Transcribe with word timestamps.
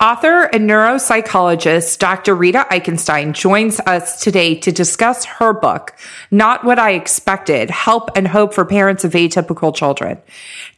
Author 0.00 0.44
and 0.44 0.66
neuropsychologist 0.66 1.98
Dr. 1.98 2.34
Rita 2.34 2.66
Eichenstein 2.70 3.34
joins 3.34 3.80
us 3.80 4.18
today 4.18 4.54
to 4.54 4.72
discuss 4.72 5.26
her 5.26 5.52
book, 5.52 5.94
Not 6.30 6.64
What 6.64 6.78
I 6.78 6.92
Expected 6.92 7.68
Help 7.68 8.08
and 8.16 8.26
Hope 8.26 8.54
for 8.54 8.64
Parents 8.64 9.04
of 9.04 9.12
Atypical 9.12 9.76
Children. 9.76 10.16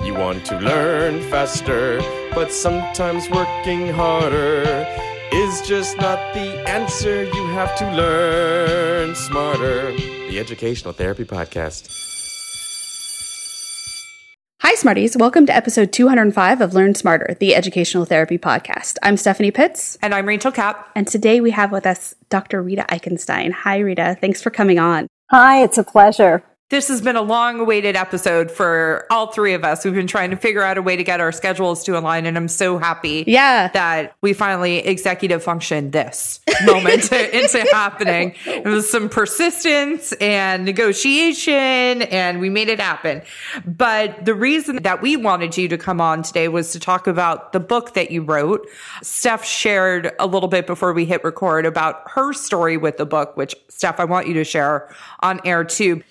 You 0.04 0.16
want 0.16 0.46
to 0.48 0.60
learn 0.60 1.22
faster, 1.30 2.00
but 2.34 2.52
sometimes 2.52 3.30
working 3.30 3.88
harder 3.90 4.88
is 5.32 5.62
just 5.62 5.96
not 5.98 6.34
the 6.34 6.68
answer. 6.68 7.26
You 7.26 7.46
have 7.50 7.76
to 7.78 7.92
learn 7.96 9.14
smarter. 9.14 9.92
The 9.92 10.40
Educational 10.40 10.92
Therapy 10.92 11.24
Podcast. 11.24 12.11
Hi, 14.64 14.76
Smarties. 14.76 15.18
Welcome 15.18 15.48
to 15.48 15.56
episode 15.56 15.92
205 15.92 16.62
of 16.62 16.76
Learn 16.76 16.94
Smarter, 16.94 17.36
the 17.40 17.56
educational 17.56 18.06
therapy 18.06 18.38
podcast. 18.38 18.98
I'm 19.02 19.18
Stephanie 19.18 19.50
Pitts. 19.50 19.98
And 20.04 20.14
I'm 20.14 20.28
Rachel 20.28 20.52
Cap. 20.52 20.88
And 20.96 21.08
today 21.08 21.42
we 21.42 21.50
have 21.50 21.72
with 21.72 21.88
us 21.88 22.14
Dr. 22.30 22.62
Rita 22.62 22.86
Eichenstein. 22.88 23.54
Hi, 23.54 23.80
Rita. 23.80 24.18
Thanks 24.22 24.40
for 24.40 24.52
coming 24.52 24.78
on. 24.78 25.08
Hi, 25.32 25.64
it's 25.64 25.80
a 25.80 25.84
pleasure. 25.84 26.44
This 26.72 26.88
has 26.88 27.02
been 27.02 27.18
a 27.18 27.22
long 27.22 27.60
awaited 27.60 27.98
episode 27.98 28.50
for 28.50 29.06
all 29.10 29.28
three 29.28 29.54
of 29.54 29.66
us. 29.66 29.84
We've 29.84 29.94
been 29.94 30.08
trying 30.08 30.30
to 30.30 30.38
figure 30.38 30.62
out 30.62 30.78
a 30.78 30.82
way 30.82 30.96
to 30.96 31.04
get 31.04 31.20
our 31.20 31.34
schedules 31.34 31.84
to 31.84 32.00
align, 32.00 32.26
and 32.26 32.38
I'm 32.38 32.48
so 32.48 32.78
happy 32.78 33.26
yeah. 33.28 33.68
that 33.74 34.16
we 34.22 34.32
finally 34.32 34.78
executive 34.78 35.44
function 35.44 35.92
this 35.92 36.40
moment 36.66 37.12
into 37.12 37.60
happening. 37.74 38.36
It 38.46 38.64
was 38.64 38.90
some 38.90 39.10
persistence 39.10 40.14
and 40.14 40.64
negotiation, 40.64 42.04
and 42.04 42.40
we 42.40 42.50
made 42.50 42.70
it 42.70 42.80
happen. 42.80 43.22
But 43.66 44.24
the 44.24 44.34
reason 44.34 44.84
that 44.84 45.02
we 45.02 45.18
wanted 45.18 45.58
you 45.58 45.68
to 45.68 45.78
come 45.78 46.00
on 46.00 46.24
today 46.24 46.48
was 46.48 46.72
to 46.72 46.80
talk 46.80 47.06
about 47.06 47.52
the 47.52 47.60
book 47.60 47.96
that 47.96 48.12
you 48.12 48.22
wrote. 48.22 48.66
Steph 49.04 49.44
shared 49.44 50.14
a 50.20 50.26
little 50.26 50.48
bit 50.48 50.68
before 50.68 50.94
we 50.94 51.04
hit 51.04 51.22
record 51.26 51.66
about 51.66 52.10
her 52.12 52.32
story 52.32 52.78
with 52.78 52.96
the 52.96 53.06
book, 53.06 53.36
which, 53.36 53.58
Steph, 53.68 54.00
I 54.00 54.06
want 54.06 54.28
you 54.28 54.36
to 54.36 54.46
share 54.46 54.90
on 55.20 55.42
air 55.44 55.66
too. 55.66 56.02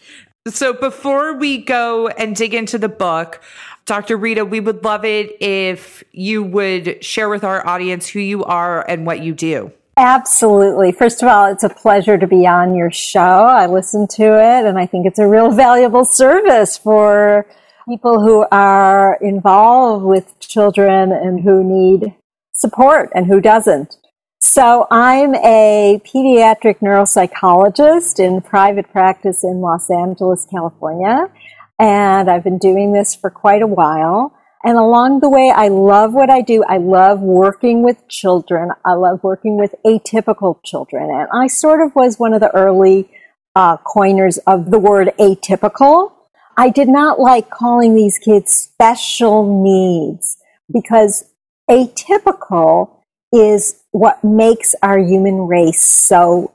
So 0.49 0.73
before 0.73 1.34
we 1.34 1.59
go 1.59 2.09
and 2.09 2.34
dig 2.34 2.55
into 2.55 2.78
the 2.78 2.89
book, 2.89 3.43
Dr. 3.84 4.17
Rita, 4.17 4.45
we 4.45 4.59
would 4.59 4.83
love 4.83 5.05
it 5.05 5.37
if 5.39 6.03
you 6.12 6.43
would 6.43 7.05
share 7.05 7.28
with 7.28 7.45
our 7.45 7.67
audience 7.67 8.09
who 8.09 8.21
you 8.21 8.43
are 8.45 8.89
and 8.89 9.05
what 9.05 9.21
you 9.21 9.34
do. 9.34 9.71
Absolutely. 9.99 10.93
First 10.93 11.23
of 11.23 11.28
all, 11.28 11.45
it's 11.45 11.62
a 11.62 11.69
pleasure 11.69 12.17
to 12.17 12.27
be 12.27 12.47
on 12.47 12.75
your 12.75 12.91
show. 12.91 13.21
I 13.21 13.67
listen 13.67 14.06
to 14.12 14.23
it 14.23 14.65
and 14.65 14.78
I 14.78 14.87
think 14.87 15.05
it's 15.05 15.19
a 15.19 15.27
real 15.27 15.51
valuable 15.55 16.06
service 16.06 16.78
for 16.78 17.47
people 17.87 18.22
who 18.22 18.47
are 18.51 19.19
involved 19.21 20.07
with 20.07 20.39
children 20.41 21.12
and 21.12 21.41
who 21.41 21.62
need 21.62 22.15
support 22.53 23.11
and 23.15 23.27
who 23.27 23.43
doesn't. 23.43 23.99
So 24.43 24.87
I'm 24.91 25.34
a 25.34 26.01
pediatric 26.03 26.78
neuropsychologist 26.81 28.19
in 28.19 28.41
private 28.41 28.91
practice 28.91 29.45
in 29.45 29.61
Los 29.61 29.91
Angeles, 29.91 30.47
California. 30.51 31.31
And 31.78 32.31
I've 32.31 32.43
been 32.43 32.59
doing 32.59 32.93
this 32.93 33.15
for 33.15 33.28
quite 33.28 33.61
a 33.61 33.67
while. 33.67 34.34
And 34.65 34.78
along 34.78 35.21
the 35.21 35.28
way, 35.28 35.53
I 35.55 35.69
love 35.69 36.15
what 36.15 36.31
I 36.31 36.41
do. 36.41 36.65
I 36.65 36.78
love 36.78 37.21
working 37.21 37.83
with 37.83 38.09
children. 38.09 38.71
I 38.84 38.95
love 38.95 39.23
working 39.23 39.59
with 39.59 39.75
atypical 39.84 40.59
children. 40.65 41.11
And 41.11 41.28
I 41.33 41.47
sort 41.47 41.83
of 41.83 41.95
was 41.95 42.19
one 42.19 42.33
of 42.33 42.41
the 42.41 42.55
early 42.55 43.11
uh, 43.55 43.77
coiners 43.78 44.39
of 44.47 44.71
the 44.71 44.78
word 44.78 45.12
atypical. 45.19 46.12
I 46.57 46.71
did 46.71 46.89
not 46.89 47.21
like 47.21 47.51
calling 47.51 47.95
these 47.95 48.19
kids 48.19 48.53
special 48.53 49.62
needs 49.62 50.39
because 50.72 51.31
atypical 51.71 53.01
is 53.33 53.80
what 53.93 54.23
makes 54.23 54.75
our 54.83 54.99
human 54.99 55.47
race 55.47 55.83
so 55.83 56.53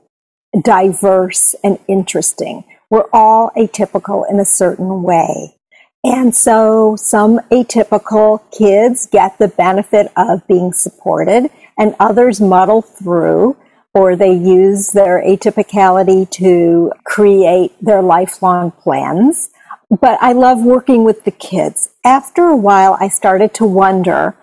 diverse 0.62 1.54
and 1.62 1.78
interesting. 1.88 2.64
We're 2.90 3.08
all 3.12 3.50
atypical 3.56 4.28
in 4.30 4.40
a 4.40 4.44
certain 4.44 5.02
way. 5.02 5.56
And 6.04 6.34
so 6.34 6.94
some 6.96 7.40
atypical 7.50 8.40
kids 8.56 9.08
get 9.10 9.38
the 9.38 9.48
benefit 9.48 10.12
of 10.16 10.46
being 10.46 10.72
supported 10.72 11.50
and 11.76 11.96
others 11.98 12.40
muddle 12.40 12.80
through 12.80 13.56
or 13.92 14.14
they 14.14 14.32
use 14.32 14.92
their 14.92 15.22
atypicality 15.24 16.28
to 16.30 16.92
create 17.04 17.72
their 17.80 18.02
lifelong 18.02 18.70
plans. 18.70 19.48
But 19.88 20.18
I 20.20 20.32
love 20.32 20.62
working 20.62 21.02
with 21.02 21.24
the 21.24 21.30
kids. 21.30 21.88
After 22.04 22.44
a 22.44 22.56
while, 22.56 22.98
I 23.00 23.08
started 23.08 23.54
to 23.54 23.64
wonder, 23.64 24.36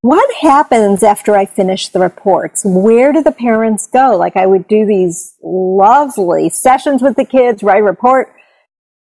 what 0.00 0.34
happens 0.36 1.02
after 1.02 1.34
I 1.34 1.44
finish 1.44 1.88
the 1.88 1.98
reports? 1.98 2.62
Where 2.64 3.12
do 3.12 3.22
the 3.22 3.32
parents 3.32 3.86
go? 3.86 4.16
Like 4.16 4.36
I 4.36 4.46
would 4.46 4.68
do 4.68 4.86
these 4.86 5.34
lovely 5.42 6.48
sessions 6.50 7.02
with 7.02 7.16
the 7.16 7.24
kids, 7.24 7.62
write 7.62 7.82
report, 7.82 8.32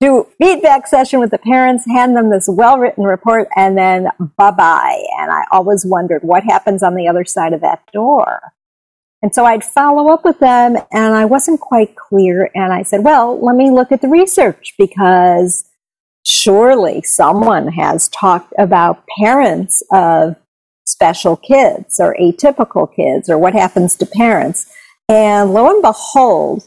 do 0.01 0.27
feedback 0.39 0.87
session 0.87 1.21
with 1.21 1.31
the 1.31 1.39
parents, 1.39 1.85
hand 1.87 2.17
them 2.17 2.31
this 2.31 2.49
well-written 2.49 3.05
report, 3.05 3.49
and 3.57 3.77
then 3.77 4.09
bye-bye. 4.37 5.05
And 5.19 5.31
I 5.31 5.45
always 5.51 5.85
wondered 5.85 6.23
what 6.23 6.45
happens 6.45 6.83
on 6.83 6.95
the 6.95 7.09
other 7.09 7.25
side 7.25 7.53
of 7.53 7.61
that 7.61 7.83
door. 7.93 8.53
And 9.21 9.35
so 9.35 9.45
I'd 9.45 9.65
follow 9.65 10.13
up 10.13 10.25
with 10.25 10.39
them 10.39 10.77
and 10.93 11.15
I 11.15 11.25
wasn't 11.25 11.61
quite 11.61 11.97
clear. 11.97 12.51
And 12.55 12.73
I 12.73 12.83
said, 12.83 13.05
well, 13.05 13.45
let 13.45 13.57
me 13.57 13.71
look 13.71 13.91
at 13.91 14.01
the 14.01 14.09
research 14.09 14.75
because 14.79 15.65
surely 16.25 17.03
someone 17.03 17.69
has 17.73 18.09
talked 18.09 18.53
about 18.57 19.05
parents 19.19 19.83
of 19.93 20.37
special 20.89 21.37
kids 21.37 22.01
or 22.01 22.17
atypical 22.21 22.93
kids 22.95 23.29
or 23.29 23.39
what 23.39 23.55
happens 23.55 23.95
to 23.97 24.07
parents. 24.07 24.73
And 25.09 25.53
lo 25.53 25.71
and 25.71 25.83
behold, 25.83 26.65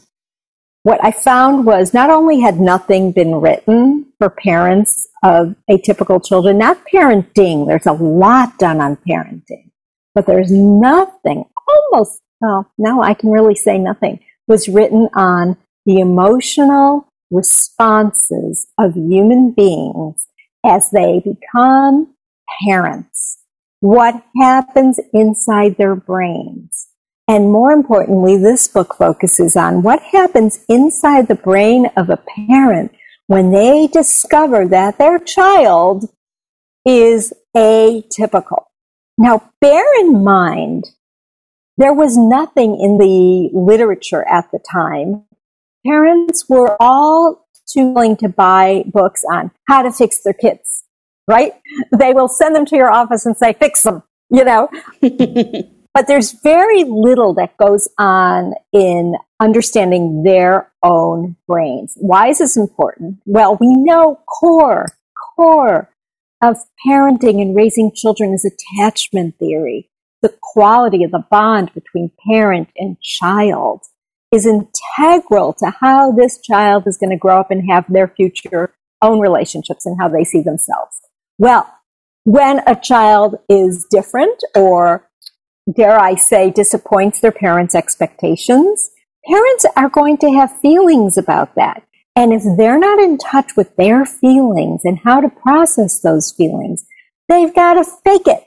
what 0.84 1.04
I 1.04 1.12
found 1.12 1.64
was 1.64 1.94
not 1.94 2.10
only 2.10 2.40
had 2.40 2.58
nothing 2.58 3.12
been 3.12 3.36
written 3.36 4.06
for 4.18 4.30
parents 4.30 5.08
of 5.22 5.54
atypical 5.70 6.24
children, 6.24 6.58
not 6.58 6.84
parenting, 6.92 7.66
there's 7.66 7.86
a 7.86 7.92
lot 7.92 8.58
done 8.58 8.80
on 8.80 8.96
parenting, 9.08 9.70
but 10.14 10.26
there's 10.26 10.50
nothing, 10.50 11.44
almost, 11.68 12.20
well, 12.40 12.70
now 12.78 13.00
I 13.00 13.14
can 13.14 13.30
really 13.30 13.54
say 13.54 13.78
nothing, 13.78 14.18
was 14.48 14.68
written 14.68 15.08
on 15.14 15.56
the 15.86 16.00
emotional 16.00 17.06
responses 17.30 18.66
of 18.78 18.94
human 18.94 19.52
beings 19.52 20.26
as 20.64 20.90
they 20.90 21.20
become 21.24 22.12
parents 22.64 23.41
what 23.82 24.22
happens 24.40 25.00
inside 25.12 25.76
their 25.76 25.96
brains 25.96 26.86
And 27.28 27.50
more 27.52 27.72
importantly, 27.72 28.36
this 28.36 28.68
book 28.68 28.94
focuses 28.96 29.56
on 29.56 29.82
what 29.82 30.02
happens 30.02 30.64
inside 30.68 31.28
the 31.28 31.34
brain 31.34 31.86
of 31.96 32.10
a 32.10 32.16
parent 32.18 32.92
when 33.26 33.52
they 33.52 33.86
discover 33.86 34.66
that 34.68 34.98
their 34.98 35.18
child 35.18 36.10
is 36.84 37.32
atypical. 37.56 38.64
Now, 39.16 39.50
bear 39.60 39.84
in 40.00 40.22
mind, 40.24 40.90
there 41.76 41.94
was 41.94 42.16
nothing 42.16 42.78
in 42.80 42.98
the 42.98 43.50
literature 43.52 44.28
at 44.28 44.50
the 44.52 44.58
time. 44.70 45.24
Parents 45.86 46.46
were 46.48 46.76
all 46.80 47.46
too 47.66 47.88
willing 47.88 48.16
to 48.18 48.28
buy 48.28 48.84
books 48.86 49.24
on 49.32 49.52
how 49.68 49.82
to 49.82 49.92
fix 49.92 50.22
their 50.22 50.34
kids, 50.34 50.81
right? 51.26 51.52
They 51.96 52.12
will 52.12 52.28
send 52.28 52.54
them 52.54 52.66
to 52.66 52.76
your 52.76 52.90
office 52.90 53.26
and 53.26 53.36
say, 53.36 53.52
fix 53.52 53.82
them, 53.82 54.02
you 54.30 54.44
know? 54.44 54.68
but 55.00 56.06
there's 56.06 56.32
very 56.42 56.84
little 56.84 57.34
that 57.34 57.56
goes 57.56 57.88
on 57.98 58.54
in 58.72 59.16
understanding 59.40 60.22
their 60.22 60.70
own 60.82 61.36
brains. 61.46 61.94
Why 61.96 62.28
is 62.28 62.38
this 62.38 62.56
important? 62.56 63.18
Well, 63.24 63.56
we 63.60 63.74
know 63.74 64.20
core, 64.26 64.86
core 65.36 65.90
of 66.42 66.58
parenting 66.86 67.40
and 67.40 67.54
raising 67.54 67.92
children 67.94 68.32
is 68.32 68.44
attachment 68.44 69.38
theory. 69.38 69.88
The 70.22 70.34
quality 70.40 71.04
of 71.04 71.10
the 71.10 71.24
bond 71.30 71.72
between 71.74 72.10
parent 72.26 72.68
and 72.76 73.00
child 73.00 73.82
is 74.32 74.46
integral 74.46 75.52
to 75.52 75.72
how 75.80 76.10
this 76.10 76.40
child 76.40 76.86
is 76.86 76.96
going 76.96 77.10
to 77.10 77.16
grow 77.16 77.38
up 77.38 77.50
and 77.50 77.70
have 77.70 77.84
their 77.88 78.08
future 78.08 78.74
own 79.02 79.20
relationships 79.20 79.84
and 79.84 79.96
how 80.00 80.08
they 80.08 80.24
see 80.24 80.40
themselves. 80.40 81.00
Well, 81.38 81.68
when 82.24 82.60
a 82.66 82.76
child 82.76 83.36
is 83.48 83.86
different 83.90 84.42
or 84.54 85.08
dare 85.72 85.98
I 85.98 86.14
say 86.14 86.50
disappoints 86.50 87.20
their 87.20 87.32
parents' 87.32 87.74
expectations, 87.74 88.90
parents 89.28 89.66
are 89.76 89.88
going 89.88 90.18
to 90.18 90.32
have 90.32 90.60
feelings 90.60 91.16
about 91.16 91.54
that. 91.56 91.82
And 92.14 92.32
if 92.32 92.42
they're 92.56 92.78
not 92.78 92.98
in 92.98 93.16
touch 93.16 93.56
with 93.56 93.74
their 93.76 94.04
feelings 94.04 94.82
and 94.84 94.98
how 95.02 95.20
to 95.20 95.30
process 95.30 96.00
those 96.00 96.32
feelings, 96.32 96.84
they've 97.28 97.54
got 97.54 97.74
to 97.74 97.84
fake 97.84 98.26
it. 98.26 98.44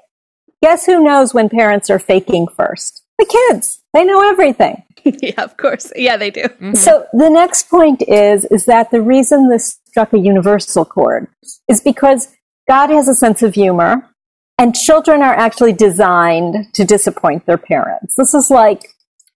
Guess 0.62 0.86
who 0.86 1.04
knows 1.04 1.34
when 1.34 1.50
parents 1.50 1.90
are 1.90 2.00
faking 2.00 2.48
first? 2.56 3.04
The 3.18 3.26
kids. 3.50 3.82
They 3.94 4.04
know 4.04 4.28
everything. 4.28 4.84
yeah, 5.04 5.42
of 5.42 5.58
course. 5.58 5.92
Yeah, 5.96 6.18
they 6.18 6.32
do. 6.32 6.44
Mm-hmm. 6.44 6.74
So 6.74 7.06
the 7.14 7.30
next 7.30 7.70
point 7.70 8.04
is, 8.08 8.46
is 8.46 8.66
that 8.66 8.92
the 8.92 9.02
reason 9.02 9.50
this 9.50 9.80
struck 9.86 10.14
a 10.14 10.20
universal 10.20 10.86
chord 10.86 11.28
is 11.70 11.82
because 11.82 12.35
God 12.68 12.90
has 12.90 13.08
a 13.08 13.14
sense 13.14 13.42
of 13.42 13.54
humor 13.54 14.10
and 14.58 14.76
children 14.76 15.22
are 15.22 15.36
actually 15.36 15.74
designed 15.74 16.74
to 16.74 16.86
disappoint 16.86 17.46
their 17.46 17.58
parents. 17.58 18.16
This 18.16 18.34
is 18.34 18.50
like 18.50 18.90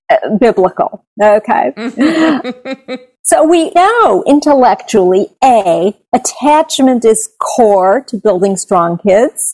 uh, 0.09 0.37
biblical. 0.39 1.05
Okay. 1.21 1.73
So 3.29 3.43
we 3.43 3.69
know 3.75 4.23
intellectually, 4.25 5.27
A, 5.43 5.95
attachment 6.15 7.05
is 7.05 7.29
core 7.39 8.03
to 8.07 8.17
building 8.17 8.57
strong 8.57 8.97
kids. 8.97 9.53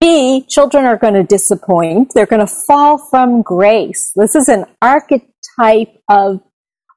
B, 0.00 0.46
children 0.48 0.84
are 0.84 0.96
going 0.96 1.14
to 1.14 1.24
disappoint. 1.24 2.12
They're 2.14 2.24
going 2.24 2.46
to 2.46 2.46
fall 2.46 2.98
from 2.98 3.42
grace. 3.42 4.12
This 4.14 4.36
is 4.36 4.48
an 4.48 4.64
archetype 4.80 6.00
of 6.08 6.40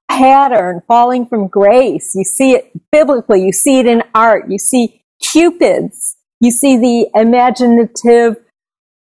pattern 0.08 0.84
falling 0.88 1.26
from 1.26 1.48
grace. 1.48 2.12
You 2.14 2.26
see 2.26 2.52
it 2.52 2.72
biblically. 2.92 3.44
You 3.44 3.52
see 3.52 3.80
it 3.80 3.88
in 3.88 4.04
art. 4.14 4.52
You 4.52 4.60
see 4.60 5.03
cupids. 5.32 6.18
You 6.40 6.52
see 6.52 6.78
the 6.78 7.10
imaginative 7.20 8.38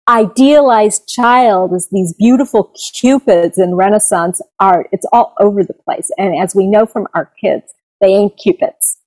idealized 0.07 1.07
child 1.07 1.73
as 1.73 1.89
these 1.91 2.13
beautiful 2.13 2.71
cupids 2.99 3.57
in 3.57 3.75
Renaissance 3.75 4.41
art. 4.59 4.87
It's 4.91 5.05
all 5.11 5.33
over 5.39 5.63
the 5.63 5.73
place. 5.73 6.09
And 6.17 6.35
as 6.37 6.55
we 6.55 6.67
know 6.67 6.85
from 6.85 7.07
our 7.13 7.31
kids, 7.41 7.73
they 8.01 8.07
ain't 8.07 8.39
cupids. 8.41 8.97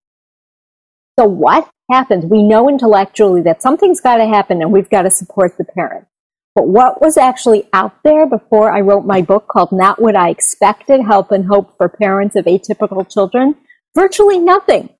So 1.19 1.27
what 1.27 1.69
happens? 1.91 2.25
We 2.25 2.43
know 2.43 2.69
intellectually 2.69 3.43
that 3.43 3.63
something's 3.63 4.01
got 4.01 4.17
to 4.17 4.27
happen 4.27 4.61
and 4.61 4.73
we've 4.73 4.91
got 4.91 5.03
to 5.03 5.11
support 5.11 5.57
the 5.57 5.65
parent. 5.65 6.07
But 6.55 6.69
what 6.69 7.01
was 7.01 7.17
actually 7.17 7.69
out 7.73 7.95
there 8.03 8.27
before 8.27 8.73
I 8.73 8.81
wrote 8.81 9.07
my 9.07 9.23
book 9.23 9.47
called 9.47 9.71
Not 9.71 10.03
What 10.03 10.17
I 10.17 10.31
Expected, 10.31 11.01
Help 11.03 11.31
and 11.31 11.47
Hope 11.47 11.77
for 11.77 11.89
Parents 11.89 12.35
of 12.35 12.47
Atypical 12.47 13.09
Children? 13.09 13.55
Virtually 13.95 14.39
nothing. 14.39 14.91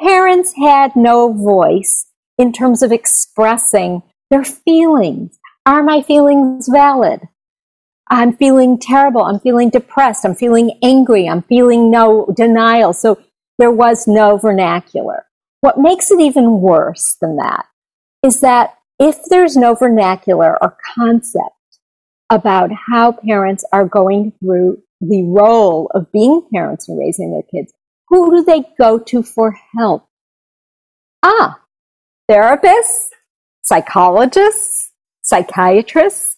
Parents 0.00 0.54
had 0.56 0.96
no 0.96 1.32
voice 1.32 2.06
in 2.36 2.52
terms 2.52 2.82
of 2.82 2.92
expressing 2.92 4.02
their 4.30 4.44
feelings. 4.44 5.38
Are 5.66 5.82
my 5.82 6.02
feelings 6.02 6.68
valid? 6.68 7.28
I'm 8.10 8.36
feeling 8.36 8.78
terrible. 8.78 9.22
I'm 9.22 9.40
feeling 9.40 9.70
depressed. 9.70 10.24
I'm 10.24 10.34
feeling 10.34 10.78
angry. 10.82 11.28
I'm 11.28 11.42
feeling 11.42 11.90
no 11.90 12.26
denial. 12.36 12.92
So 12.92 13.18
there 13.58 13.70
was 13.70 14.06
no 14.06 14.36
vernacular. 14.36 15.26
What 15.60 15.78
makes 15.78 16.10
it 16.10 16.20
even 16.20 16.60
worse 16.60 17.16
than 17.20 17.36
that 17.36 17.66
is 18.22 18.40
that 18.40 18.74
if 18.98 19.18
there's 19.30 19.56
no 19.56 19.74
vernacular 19.74 20.62
or 20.62 20.76
concept 20.94 21.54
about 22.30 22.70
how 22.88 23.12
parents 23.12 23.64
are 23.72 23.86
going 23.86 24.32
through 24.40 24.82
the 25.00 25.22
role 25.22 25.90
of 25.94 26.10
being 26.12 26.42
parents 26.52 26.88
and 26.88 26.98
raising 26.98 27.32
their 27.32 27.42
kids, 27.42 27.72
who 28.14 28.36
do 28.36 28.44
they 28.44 28.64
go 28.78 28.98
to 28.98 29.22
for 29.22 29.56
help? 29.76 30.06
Ah, 31.22 31.60
therapists, 32.30 33.08
psychologists, 33.62 34.92
psychiatrists. 35.22 36.36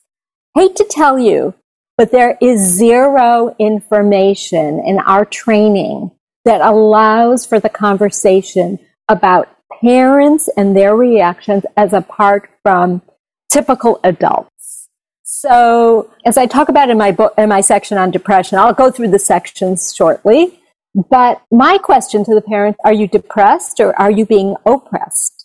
Hate 0.55 0.75
to 0.77 0.85
tell 0.85 1.19
you, 1.19 1.53
but 1.99 2.13
there 2.13 2.39
is 2.41 2.61
zero 2.61 3.55
information 3.59 4.81
in 4.87 4.99
our 5.01 5.27
training 5.27 6.11
that 6.47 6.63
allows 6.63 7.45
for 7.45 7.61
the 7.61 7.69
conversation 7.69 8.79
about 9.09 9.49
parents 9.83 10.49
and 10.57 10.75
their 10.75 10.97
reactions 10.97 11.65
as 11.77 11.93
apart 11.93 12.49
from 12.63 13.03
typical 13.51 14.01
adults. 14.03 14.89
So, 15.25 16.11
as 16.25 16.39
I 16.39 16.47
talk 16.47 16.71
about 16.71 16.89
in 16.89 16.97
my 16.97 17.13
book, 17.13 17.35
in 17.37 17.51
my 17.51 17.61
section 17.61 17.99
on 17.99 18.11
depression, 18.11 18.59
I'll 18.59 18.73
go 18.73 18.91
through 18.91 19.09
the 19.09 19.19
sections 19.19 19.95
shortly. 19.95 20.61
But 21.11 21.43
my 21.53 21.79
question 21.79 22.25
to 22.25 22.35
the 22.35 22.41
parents, 22.41 22.79
are 22.85 22.93
you 22.93 23.07
depressed 23.07 23.81
or 23.81 23.99
are 24.01 24.11
you 24.11 24.27
being 24.27 24.57
oppressed? 24.65 25.37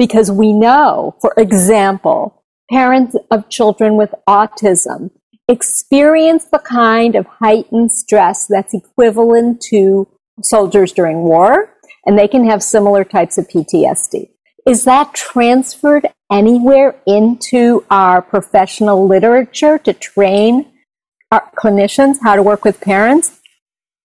because 0.00 0.30
we 0.30 0.54
know, 0.54 1.14
for 1.20 1.34
example, 1.36 2.42
parents 2.70 3.14
of 3.30 3.50
children 3.50 3.96
with 3.96 4.14
autism 4.26 5.10
experience 5.46 6.46
the 6.46 6.58
kind 6.58 7.16
of 7.16 7.26
heightened 7.26 7.92
stress 7.92 8.46
that's 8.46 8.72
equivalent 8.72 9.60
to 9.60 10.08
soldiers 10.42 10.92
during 10.92 11.18
war, 11.18 11.74
and 12.06 12.18
they 12.18 12.26
can 12.26 12.48
have 12.48 12.62
similar 12.62 13.04
types 13.04 13.36
of 13.36 13.46
PTSD. 13.46 14.30
Is 14.66 14.84
that 14.84 15.12
transferred 15.12 16.06
anywhere 16.32 16.96
into 17.06 17.84
our 17.90 18.22
professional 18.22 19.06
literature 19.06 19.76
to 19.76 19.92
train 19.92 20.72
our 21.30 21.50
clinicians 21.62 22.16
how 22.22 22.36
to 22.36 22.42
work 22.42 22.64
with 22.64 22.80
parents? 22.80 23.38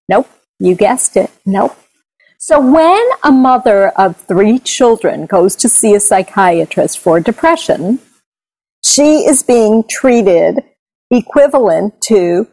Nope. 0.10 0.28
You 0.60 0.76
guessed 0.76 1.18
it. 1.18 1.32
Nope. 1.46 1.78
So 2.38 2.60
when 2.60 3.04
a 3.24 3.32
mother 3.32 3.90
of 3.90 4.18
three 4.18 4.60
children 4.60 5.26
goes 5.26 5.56
to 5.58 5.70
see 5.70 5.96
a 5.96 6.00
psychiatrist 6.00 7.00
for 7.00 7.20
depression, 7.20 8.00
she 8.84 9.26
is 9.26 9.42
being 9.42 9.84
treated 9.90 10.64
equivalent 11.10 12.00
to 12.02 12.48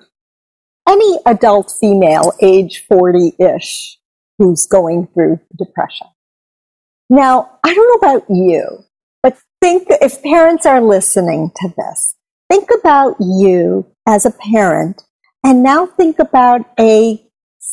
any 0.88 1.18
adult 1.26 1.72
female 1.80 2.32
age 2.40 2.84
40 2.88 3.34
ish 3.38 3.98
who's 4.38 4.66
going 4.66 5.08
through 5.08 5.40
depression. 5.56 6.06
Now, 7.10 7.58
I 7.62 7.74
don't 7.74 8.02
know 8.02 8.08
about 8.08 8.24
you, 8.30 8.84
but 9.22 9.36
think 9.60 9.88
if 9.88 10.22
parents 10.22 10.64
are 10.64 10.80
listening 10.80 11.50
to 11.56 11.72
this, 11.76 12.14
think 12.50 12.70
about 12.80 13.16
you 13.20 13.86
as 14.08 14.24
a 14.24 14.30
parent 14.30 15.02
and 15.44 15.62
now 15.62 15.86
think 15.86 16.18
about 16.18 16.62
a 16.78 17.22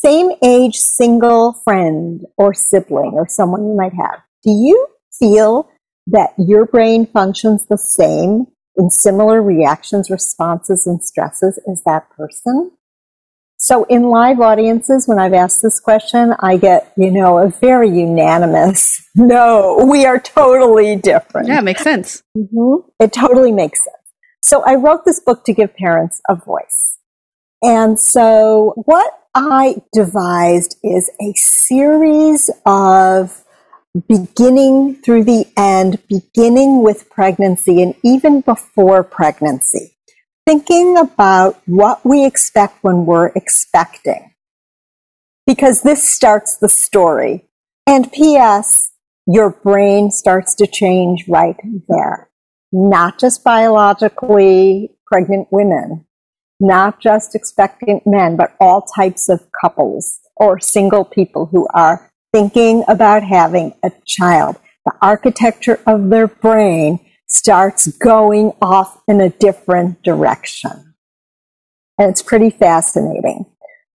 same 0.02 0.32
age 0.42 0.76
single 0.76 1.52
friend 1.64 2.24
or 2.36 2.54
sibling 2.54 3.12
or 3.14 3.28
someone 3.28 3.66
you 3.66 3.74
might 3.74 3.94
have, 3.94 4.20
do 4.42 4.50
you 4.50 4.86
feel 5.18 5.68
that 6.06 6.30
your 6.38 6.66
brain 6.66 7.06
functions 7.06 7.66
the 7.66 7.76
same 7.76 8.46
in 8.76 8.90
similar 8.90 9.42
reactions, 9.42 10.10
responses, 10.10 10.86
and 10.86 11.02
stresses 11.02 11.60
as 11.70 11.82
that 11.84 12.08
person? 12.10 12.70
So 13.58 13.84
in 13.84 14.04
live 14.04 14.40
audiences, 14.40 15.06
when 15.06 15.18
I've 15.18 15.34
asked 15.34 15.60
this 15.62 15.78
question, 15.80 16.34
I 16.40 16.56
get, 16.56 16.94
you 16.96 17.10
know, 17.10 17.36
a 17.36 17.50
very 17.50 17.90
unanimous, 17.90 19.06
no, 19.14 19.86
we 19.86 20.06
are 20.06 20.18
totally 20.18 20.96
different. 20.96 21.48
Yeah, 21.48 21.58
it 21.58 21.64
makes 21.64 21.82
sense. 21.82 22.22
Mm-hmm. 22.36 22.88
It 23.00 23.12
totally 23.12 23.52
makes 23.52 23.84
sense. 23.84 23.96
So 24.40 24.62
I 24.62 24.76
wrote 24.76 25.04
this 25.04 25.20
book 25.20 25.44
to 25.44 25.52
give 25.52 25.76
parents 25.76 26.22
a 26.26 26.36
voice. 26.36 26.89
And 27.62 28.00
so 28.00 28.72
what 28.86 29.12
I 29.34 29.76
devised 29.92 30.78
is 30.82 31.10
a 31.20 31.32
series 31.34 32.50
of 32.64 33.44
beginning 34.08 34.96
through 34.96 35.24
the 35.24 35.46
end, 35.56 35.98
beginning 36.08 36.82
with 36.82 37.10
pregnancy 37.10 37.82
and 37.82 37.94
even 38.02 38.40
before 38.40 39.02
pregnancy. 39.02 39.96
thinking 40.50 40.96
about 40.96 41.60
what 41.66 42.04
we 42.04 42.24
expect 42.26 42.82
when 42.82 43.06
we're 43.06 43.28
expecting. 43.36 44.34
Because 45.46 45.82
this 45.82 46.08
starts 46.08 46.58
the 46.58 46.68
story. 46.68 47.44
And 47.86 48.10
P.S., 48.12 48.90
your 49.26 49.50
brain 49.50 50.10
starts 50.10 50.56
to 50.56 50.66
change 50.66 51.26
right 51.28 51.56
there. 51.88 52.30
Not 52.72 53.20
just 53.20 53.44
biologically 53.44 54.90
pregnant 55.06 55.48
women, 55.52 56.04
not 56.60 57.00
just 57.00 57.34
expectant 57.34 58.06
men, 58.06 58.36
but 58.36 58.54
all 58.60 58.82
types 58.82 59.28
of 59.28 59.40
couples 59.60 60.20
or 60.36 60.60
single 60.60 61.04
people 61.04 61.46
who 61.46 61.66
are 61.74 62.10
thinking 62.32 62.84
about 62.88 63.22
having 63.22 63.74
a 63.82 63.90
child. 64.06 64.56
The 64.84 64.92
architecture 65.02 65.80
of 65.86 66.10
their 66.10 66.28
brain 66.28 67.00
starts 67.26 67.86
going 67.86 68.52
off 68.60 69.00
in 69.06 69.20
a 69.20 69.30
different 69.30 70.02
direction. 70.02 70.94
And 71.98 72.10
it's 72.10 72.22
pretty 72.22 72.50
fascinating. 72.50 73.46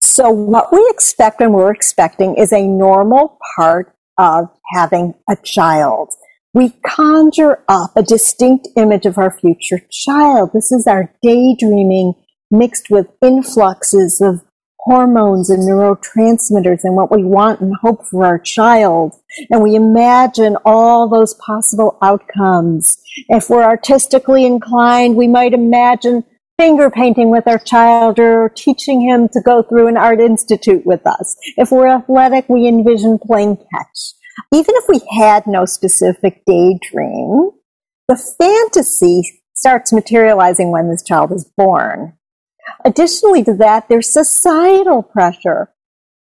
So 0.00 0.30
what 0.30 0.72
we 0.72 0.84
expect 0.90 1.40
when 1.40 1.52
we're 1.52 1.72
expecting 1.72 2.36
is 2.36 2.52
a 2.52 2.66
normal 2.66 3.38
part 3.56 3.94
of 4.18 4.50
having 4.74 5.14
a 5.30 5.36
child. 5.36 6.10
We 6.52 6.70
conjure 6.84 7.62
up 7.68 7.92
a 7.96 8.02
distinct 8.02 8.68
image 8.76 9.06
of 9.06 9.16
our 9.16 9.30
future 9.30 9.80
child. 9.90 10.50
This 10.52 10.70
is 10.70 10.86
our 10.86 11.14
daydreaming 11.22 12.14
mixed 12.52 12.90
with 12.90 13.06
influxes 13.22 14.20
of 14.20 14.42
hormones 14.80 15.48
and 15.48 15.62
neurotransmitters 15.62 16.80
and 16.82 16.96
what 16.96 17.10
we 17.10 17.24
want 17.24 17.60
and 17.60 17.72
hope 17.82 18.04
for 18.04 18.26
our 18.26 18.38
child. 18.38 19.14
And 19.50 19.62
we 19.62 19.74
imagine 19.74 20.56
all 20.64 21.08
those 21.08 21.34
possible 21.34 21.98
outcomes. 22.02 22.96
If 23.28 23.48
we're 23.48 23.62
artistically 23.62 24.44
inclined, 24.44 25.16
we 25.16 25.28
might 25.28 25.54
imagine 25.54 26.24
finger 26.58 26.90
painting 26.90 27.30
with 27.30 27.46
our 27.46 27.58
child 27.58 28.18
or 28.18 28.48
teaching 28.48 29.00
him 29.00 29.28
to 29.28 29.40
go 29.40 29.62
through 29.62 29.86
an 29.86 29.96
art 29.96 30.20
institute 30.20 30.84
with 30.84 31.06
us. 31.06 31.36
If 31.56 31.70
we're 31.70 31.88
athletic, 31.88 32.48
we 32.48 32.66
envision 32.66 33.18
playing 33.18 33.56
catch. 33.56 34.14
Even 34.52 34.74
if 34.76 34.84
we 34.88 35.00
had 35.18 35.46
no 35.46 35.64
specific 35.64 36.42
daydream, 36.46 37.50
the 38.08 38.16
fantasy 38.16 39.42
starts 39.54 39.92
materializing 39.92 40.72
when 40.72 40.90
this 40.90 41.04
child 41.04 41.32
is 41.32 41.50
born. 41.56 42.16
Additionally 42.84 43.44
to 43.44 43.54
that, 43.54 43.88
there's 43.88 44.12
societal 44.12 45.02
pressure, 45.02 45.70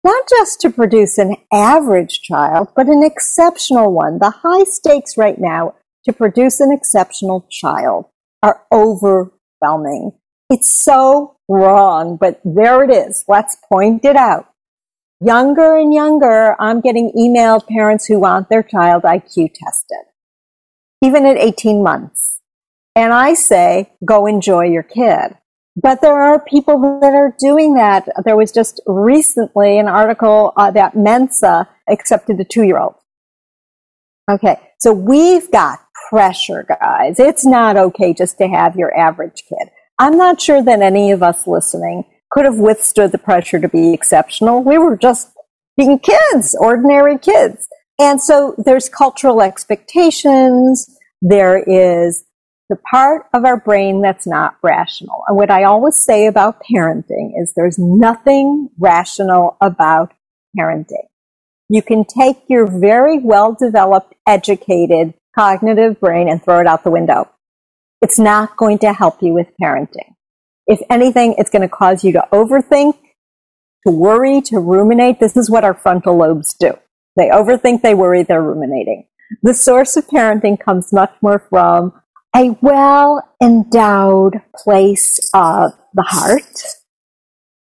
not 0.04 0.28
just 0.28 0.60
to 0.60 0.70
produce 0.70 1.18
an 1.18 1.36
average 1.52 2.22
child, 2.22 2.68
but 2.76 2.86
an 2.86 3.02
exceptional 3.02 3.92
one. 3.92 4.18
The 4.18 4.30
high 4.42 4.64
stakes 4.64 5.16
right 5.16 5.38
now 5.38 5.74
to 6.04 6.12
produce 6.12 6.60
an 6.60 6.70
exceptional 6.72 7.46
child 7.50 8.06
are 8.42 8.62
overwhelming. 8.70 10.12
It's 10.50 10.84
so 10.84 11.36
wrong, 11.48 12.16
but 12.16 12.40
there 12.44 12.84
it 12.84 12.90
is. 12.90 13.24
Let's 13.26 13.56
point 13.68 14.04
it 14.04 14.16
out. 14.16 14.48
Younger 15.20 15.76
and 15.76 15.94
younger, 15.94 16.54
I'm 16.60 16.80
getting 16.80 17.12
emailed 17.16 17.66
parents 17.66 18.04
who 18.06 18.20
want 18.20 18.50
their 18.50 18.62
child 18.62 19.04
IQ 19.04 19.52
tested, 19.54 20.04
even 21.02 21.24
at 21.24 21.38
18 21.38 21.82
months. 21.82 22.40
And 22.94 23.12
I 23.12 23.34
say, 23.34 23.92
go 24.04 24.26
enjoy 24.26 24.64
your 24.64 24.82
kid. 24.82 25.36
But 25.76 26.00
there 26.00 26.20
are 26.22 26.38
people 26.38 27.00
that 27.00 27.14
are 27.14 27.34
doing 27.38 27.74
that. 27.74 28.08
There 28.24 28.36
was 28.36 28.52
just 28.52 28.80
recently 28.86 29.78
an 29.78 29.88
article 29.88 30.52
uh, 30.56 30.70
that 30.70 30.96
Mensa 30.96 31.68
accepted 31.88 32.38
a 32.40 32.44
two 32.44 32.62
year 32.62 32.78
old. 32.78 32.94
Okay. 34.30 34.56
So 34.78 34.92
we've 34.92 35.50
got 35.50 35.80
pressure, 36.08 36.64
guys. 36.68 37.18
It's 37.18 37.44
not 37.44 37.76
okay 37.76 38.14
just 38.14 38.38
to 38.38 38.48
have 38.48 38.76
your 38.76 38.96
average 38.96 39.42
kid. 39.48 39.68
I'm 39.98 40.16
not 40.16 40.40
sure 40.40 40.62
that 40.62 40.80
any 40.80 41.10
of 41.10 41.22
us 41.22 41.46
listening 41.46 42.04
could 42.30 42.44
have 42.44 42.58
withstood 42.58 43.12
the 43.12 43.18
pressure 43.18 43.60
to 43.60 43.68
be 43.68 43.92
exceptional. 43.92 44.62
We 44.62 44.78
were 44.78 44.96
just 44.96 45.30
being 45.76 45.98
kids, 45.98 46.56
ordinary 46.58 47.18
kids. 47.18 47.68
And 47.98 48.20
so 48.20 48.54
there's 48.58 48.88
cultural 48.88 49.40
expectations. 49.40 50.88
There 51.22 51.58
is 51.58 52.24
the 52.68 52.76
part 52.90 53.26
of 53.34 53.44
our 53.44 53.58
brain 53.58 54.00
that's 54.00 54.26
not 54.26 54.56
rational. 54.62 55.22
And 55.28 55.36
what 55.36 55.50
I 55.50 55.64
always 55.64 56.02
say 56.02 56.26
about 56.26 56.62
parenting 56.62 57.32
is 57.36 57.52
there's 57.54 57.78
nothing 57.78 58.70
rational 58.78 59.56
about 59.60 60.12
parenting. 60.58 61.08
You 61.68 61.82
can 61.82 62.04
take 62.04 62.38
your 62.48 62.66
very 62.66 63.18
well 63.18 63.54
developed, 63.58 64.14
educated, 64.26 65.14
cognitive 65.34 66.00
brain 66.00 66.28
and 66.28 66.42
throw 66.42 66.60
it 66.60 66.66
out 66.66 66.84
the 66.84 66.90
window. 66.90 67.30
It's 68.00 68.18
not 68.18 68.56
going 68.56 68.78
to 68.78 68.92
help 68.92 69.22
you 69.22 69.32
with 69.32 69.48
parenting. 69.60 70.14
If 70.66 70.80
anything, 70.88 71.34
it's 71.36 71.50
going 71.50 71.62
to 71.62 71.68
cause 71.68 72.04
you 72.04 72.12
to 72.12 72.26
overthink, 72.32 72.96
to 73.86 73.92
worry, 73.92 74.40
to 74.42 74.58
ruminate. 74.58 75.20
This 75.20 75.36
is 75.36 75.50
what 75.50 75.64
our 75.64 75.74
frontal 75.74 76.16
lobes 76.16 76.54
do. 76.54 76.72
They 77.16 77.28
overthink, 77.28 77.82
they 77.82 77.94
worry, 77.94 78.22
they're 78.22 78.42
ruminating. 78.42 79.06
The 79.42 79.54
source 79.54 79.96
of 79.96 80.06
parenting 80.06 80.58
comes 80.58 80.92
much 80.92 81.12
more 81.22 81.46
from 81.50 81.92
a 82.34 82.56
well 82.60 83.28
endowed 83.42 84.42
place 84.54 85.30
of 85.32 85.72
the 85.92 86.02
heart. 86.02 86.62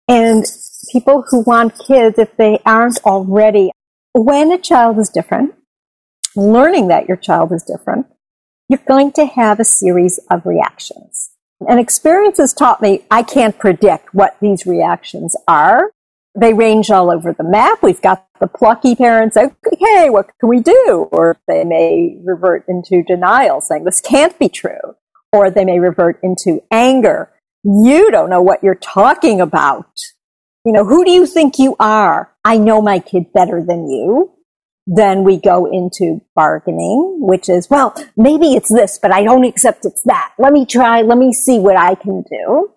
And 0.07 0.45
people 0.91 1.25
who 1.29 1.41
want 1.41 1.77
kids, 1.77 2.17
if 2.17 2.35
they 2.37 2.59
aren't 2.65 2.99
already, 3.05 3.71
when 4.13 4.51
a 4.51 4.57
child 4.57 4.97
is 4.99 5.09
different, 5.09 5.55
learning 6.35 6.87
that 6.87 7.07
your 7.07 7.17
child 7.17 7.51
is 7.51 7.63
different, 7.63 8.07
you're 8.67 8.79
going 8.87 9.11
to 9.13 9.25
have 9.25 9.59
a 9.59 9.63
series 9.63 10.19
of 10.29 10.45
reactions. 10.45 11.31
And 11.67 11.79
experience 11.79 12.37
has 12.37 12.53
taught 12.53 12.81
me 12.81 13.05
I 13.11 13.23
can't 13.23 13.57
predict 13.57 14.13
what 14.13 14.37
these 14.41 14.65
reactions 14.65 15.35
are. 15.47 15.91
They 16.35 16.53
range 16.53 16.89
all 16.89 17.11
over 17.11 17.33
the 17.33 17.43
map. 17.43 17.83
We've 17.83 18.01
got 18.01 18.27
the 18.39 18.47
plucky 18.47 18.95
parents, 18.95 19.35
say, 19.35 19.45
okay, 19.45 20.09
what 20.09 20.29
can 20.39 20.49
we 20.49 20.59
do? 20.59 21.07
Or 21.11 21.37
they 21.47 21.63
may 21.63 22.17
revert 22.23 22.65
into 22.67 23.03
denial, 23.03 23.61
saying 23.61 23.83
this 23.83 24.01
can't 24.01 24.37
be 24.39 24.49
true. 24.49 24.95
Or 25.31 25.51
they 25.51 25.65
may 25.65 25.79
revert 25.79 26.19
into 26.23 26.61
anger. 26.71 27.31
You 27.63 28.09
don't 28.11 28.29
know 28.29 28.41
what 28.41 28.63
you're 28.63 28.75
talking 28.75 29.41
about. 29.41 29.91
You 30.65 30.71
know, 30.71 30.85
who 30.85 31.05
do 31.05 31.11
you 31.11 31.25
think 31.25 31.59
you 31.59 31.75
are? 31.79 32.33
I 32.43 32.57
know 32.57 32.81
my 32.81 32.99
kid 32.99 33.31
better 33.33 33.63
than 33.63 33.89
you. 33.89 34.31
Then 34.87 35.23
we 35.23 35.37
go 35.37 35.65
into 35.65 36.21
bargaining, 36.35 37.17
which 37.19 37.47
is, 37.47 37.69
well, 37.69 37.93
maybe 38.17 38.53
it's 38.53 38.69
this, 38.69 38.97
but 38.99 39.13
I 39.13 39.23
don't 39.23 39.45
accept 39.45 39.85
it's 39.85 40.01
that. 40.03 40.33
Let 40.39 40.51
me 40.51 40.65
try. 40.65 41.03
Let 41.03 41.17
me 41.19 41.31
see 41.31 41.59
what 41.59 41.77
I 41.77 41.93
can 41.93 42.23
do. 42.23 42.71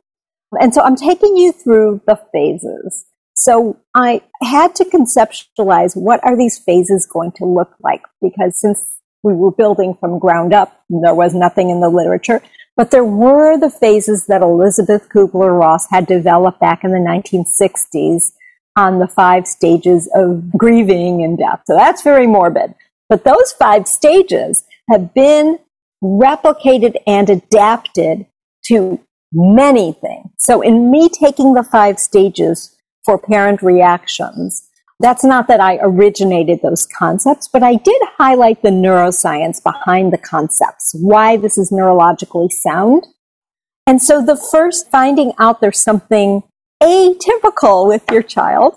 And 0.61 0.75
so 0.75 0.83
I'm 0.83 0.97
taking 0.97 1.37
you 1.38 1.52
through 1.52 2.02
the 2.07 2.21
phases. 2.33 3.07
So 3.42 3.76
I 3.92 4.22
had 4.40 4.76
to 4.76 4.84
conceptualize 4.84 5.96
what 5.96 6.22
are 6.22 6.37
these 6.37 6.58
phases 6.58 7.08
going 7.12 7.32
to 7.32 7.44
look 7.44 7.75
like 7.80 8.02
because 8.20 8.52
since 8.61 9.00
we 9.25 9.34
were 9.34 9.50
building 9.50 9.96
from 9.99 10.20
ground 10.20 10.54
up, 10.54 10.80
there 10.88 11.14
was 11.14 11.34
nothing 11.34 11.68
in 11.68 11.80
the 11.80 11.88
literature, 11.88 12.40
but 12.76 12.92
there 12.92 13.04
were 13.04 13.58
the 13.58 13.68
phases 13.68 14.26
that 14.26 14.42
Elizabeth 14.42 15.08
Kubler-Ross 15.08 15.90
had 15.90 16.06
developed 16.06 16.61
back 16.61 16.84
in 16.84 16.92
the 16.92 16.99
1960s 16.99 18.30
on 18.76 19.00
the 19.00 19.08
five 19.08 19.49
stages 19.49 20.08
of 20.14 20.56
grieving 20.56 21.25
and 21.25 21.37
death. 21.37 21.62
So 21.66 21.75
that's 21.75 22.02
very 22.02 22.28
morbid. 22.28 22.76
But 23.08 23.25
those 23.25 23.52
five 23.58 23.88
stages 23.88 24.62
have 24.88 25.12
been 25.14 25.58
replicated 26.02 26.94
and 27.08 27.28
adapted 27.28 28.26
to 28.66 29.00
many 29.32 29.94
things. 29.94 30.30
So 30.38 30.61
in 30.61 30.92
me 30.92 31.08
taking 31.08 31.54
the 31.54 31.64
five 31.64 31.99
stages 31.99 32.76
for 33.04 33.18
parent 33.18 33.62
reactions. 33.62 34.68
That's 35.00 35.25
not 35.25 35.49
that 35.49 35.61
I 35.61 35.78
originated 35.82 36.61
those 36.62 36.87
concepts, 36.87 37.49
but 37.49 37.62
I 37.62 37.75
did 37.75 38.00
highlight 38.18 38.62
the 38.62 38.68
neuroscience 38.68 39.62
behind 39.62 40.12
the 40.12 40.18
concepts, 40.18 40.94
why 41.00 41.37
this 41.37 41.59
is 41.59 41.73
neurologically 41.73 42.50
sound. 42.50 43.06
And 43.87 44.00
so 44.00 44.25
the 44.25 44.37
first 44.37 44.90
finding 44.90 45.32
out 45.38 45.61
there's 45.61 45.82
something 45.82 46.44
atypical 46.80 47.88
with 47.88 48.04
your 48.12 48.23
child, 48.23 48.76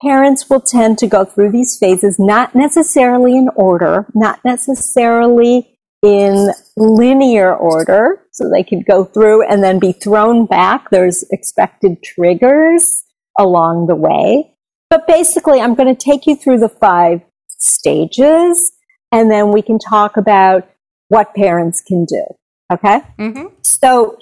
parents 0.00 0.48
will 0.48 0.60
tend 0.60 0.98
to 0.98 1.06
go 1.06 1.24
through 1.24 1.52
these 1.52 1.76
phases, 1.78 2.18
not 2.18 2.54
necessarily 2.54 3.36
in 3.36 3.48
order, 3.54 4.06
not 4.14 4.44
necessarily 4.44 5.71
in 6.02 6.50
linear 6.76 7.54
order. 7.54 8.26
So 8.32 8.50
they 8.50 8.62
could 8.62 8.84
go 8.86 9.04
through 9.04 9.46
and 9.46 9.62
then 9.62 9.78
be 9.78 9.92
thrown 9.92 10.46
back. 10.46 10.90
There's 10.90 11.24
expected 11.30 12.02
triggers 12.02 13.04
along 13.38 13.86
the 13.86 13.94
way. 13.94 14.54
But 14.90 15.06
basically, 15.06 15.60
I'm 15.60 15.74
going 15.74 15.94
to 15.94 16.04
take 16.04 16.26
you 16.26 16.36
through 16.36 16.58
the 16.58 16.68
five 16.68 17.22
stages 17.48 18.72
and 19.10 19.30
then 19.30 19.52
we 19.52 19.62
can 19.62 19.78
talk 19.78 20.16
about 20.16 20.68
what 21.08 21.34
parents 21.34 21.82
can 21.82 22.04
do. 22.04 22.24
Okay? 22.72 23.00
Mm-hmm. 23.18 23.46
So 23.62 24.18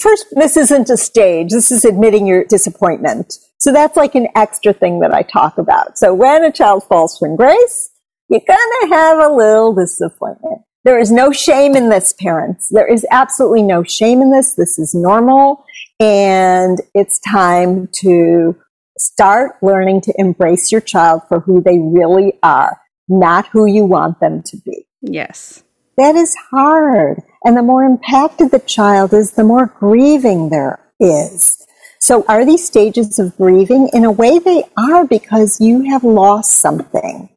first, 0.00 0.26
this 0.32 0.56
isn't 0.56 0.88
a 0.90 0.96
stage. 0.96 1.50
This 1.50 1.70
is 1.70 1.84
admitting 1.84 2.26
your 2.26 2.44
disappointment. 2.44 3.38
So 3.58 3.72
that's 3.72 3.96
like 3.96 4.14
an 4.14 4.28
extra 4.36 4.72
thing 4.72 5.00
that 5.00 5.12
I 5.12 5.22
talk 5.22 5.58
about. 5.58 5.98
So 5.98 6.14
when 6.14 6.44
a 6.44 6.52
child 6.52 6.84
falls 6.84 7.18
from 7.18 7.36
grace, 7.36 7.90
you're 8.28 8.40
going 8.46 8.58
to 8.82 8.88
have 8.94 9.18
a 9.18 9.34
little 9.34 9.74
disappointment. 9.74 10.62
There 10.84 10.98
is 10.98 11.10
no 11.10 11.32
shame 11.32 11.76
in 11.76 11.88
this, 11.88 12.12
parents. 12.12 12.68
There 12.70 12.86
is 12.86 13.06
absolutely 13.10 13.62
no 13.62 13.82
shame 13.82 14.22
in 14.22 14.30
this. 14.30 14.54
This 14.54 14.78
is 14.78 14.94
normal. 14.94 15.64
And 16.00 16.80
it's 16.94 17.18
time 17.20 17.88
to 18.00 18.56
start 18.96 19.56
learning 19.62 20.00
to 20.02 20.14
embrace 20.16 20.70
your 20.72 20.80
child 20.80 21.22
for 21.28 21.40
who 21.40 21.62
they 21.62 21.78
really 21.78 22.38
are, 22.42 22.80
not 23.08 23.48
who 23.48 23.66
you 23.66 23.84
want 23.84 24.20
them 24.20 24.42
to 24.42 24.56
be. 24.64 24.86
Yes. 25.02 25.62
That 25.96 26.14
is 26.14 26.34
hard. 26.50 27.22
And 27.44 27.56
the 27.56 27.62
more 27.62 27.84
impacted 27.84 28.50
the 28.50 28.60
child 28.60 29.12
is, 29.12 29.32
the 29.32 29.44
more 29.44 29.66
grieving 29.66 30.50
there 30.50 30.80
is. 31.00 31.64
So 32.00 32.24
are 32.28 32.44
these 32.44 32.64
stages 32.64 33.18
of 33.18 33.36
grieving? 33.36 33.90
In 33.92 34.04
a 34.04 34.12
way 34.12 34.38
they 34.38 34.62
are 34.76 35.04
because 35.04 35.60
you 35.60 35.90
have 35.90 36.04
lost 36.04 36.54
something. 36.54 37.28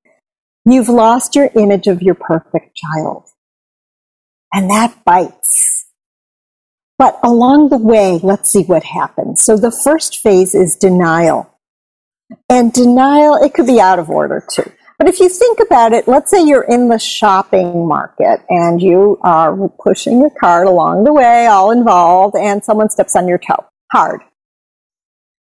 You've 0.65 0.89
lost 0.89 1.36
your 1.36 1.50
image 1.55 1.88
of 1.88 2.03
your 2.03 2.13
perfect 2.13 2.77
child. 2.77 3.31
And 4.53 4.70
that 4.70 5.03
bites. 5.05 5.88
But 6.98 7.20
along 7.24 7.70
the 7.70 7.77
way, 7.77 8.20
let's 8.22 8.51
see 8.51 8.63
what 8.63 8.84
happens. 8.84 9.43
So 9.43 9.58
the 9.58 9.72
first 9.72 10.20
phase 10.20 10.53
is 10.53 10.75
denial. 10.75 11.50
And 12.50 12.72
denial, 12.72 13.36
it 13.36 13.53
could 13.53 13.65
be 13.65 13.81
out 13.81 14.00
of 14.00 14.10
order 14.10 14.46
too. 14.53 14.72
But 14.98 15.10
if 15.10 15.20
you 15.20 15.29
think 15.29 15.60
about 15.60 15.93
it, 15.93 16.08
let's 16.08 16.29
say 16.29 16.46
you're 16.46 16.62
in 16.62 16.89
the 16.89 17.00
shopping 17.00 17.88
market 17.88 18.41
and 18.50 18.79
you 18.79 19.17
are 19.24 19.67
pushing 19.84 20.20
your 20.20 20.29
cart 20.29 20.67
along 20.67 21.05
the 21.05 21.12
way, 21.12 21.48
all 21.48 21.72
involved, 21.72 22.36
and 22.36 22.63
someone 22.63 22.89
steps 22.89 23.15
on 23.15 23.27
your 23.27 23.39
toe 23.39 23.65
hard. 23.91 24.22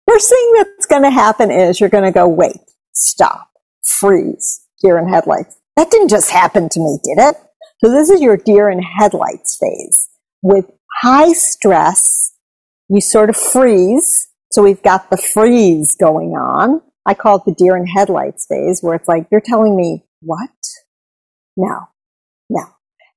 First 0.08 0.28
thing 0.28 0.52
that's 0.56 0.87
going 0.87 1.02
to 1.02 1.11
happen 1.11 1.50
is 1.50 1.80
you're 1.80 1.88
going 1.88 2.04
to 2.04 2.12
go, 2.12 2.28
wait, 2.28 2.58
stop, 2.92 3.50
freeze, 3.84 4.66
deer 4.80 4.96
in 4.96 5.08
headlights. 5.08 5.58
That 5.75 5.90
didn't 5.90 6.08
just 6.08 6.30
happen 6.30 6.68
to 6.68 6.80
me, 6.80 6.99
did 7.02 7.18
it? 7.18 7.37
So 7.82 7.90
this 7.90 8.10
is 8.10 8.20
your 8.20 8.36
deer 8.36 8.70
in 8.70 8.80
headlights 8.80 9.58
phase. 9.60 10.08
With 10.40 10.70
high 11.00 11.32
stress, 11.32 12.32
you 12.88 13.00
sort 13.00 13.28
of 13.28 13.36
freeze. 13.36 14.28
So 14.52 14.62
we've 14.62 14.82
got 14.82 15.10
the 15.10 15.16
freeze 15.16 15.96
going 15.96 16.30
on. 16.30 16.80
I 17.04 17.14
call 17.14 17.38
it 17.38 17.42
the 17.44 17.54
deer 17.54 17.76
in 17.76 17.86
headlights 17.86 18.46
phase 18.48 18.80
where 18.82 18.94
it's 18.94 19.08
like, 19.08 19.26
you're 19.32 19.40
telling 19.40 19.76
me 19.76 20.04
what? 20.20 20.50
No, 21.56 21.88
no. 22.48 22.66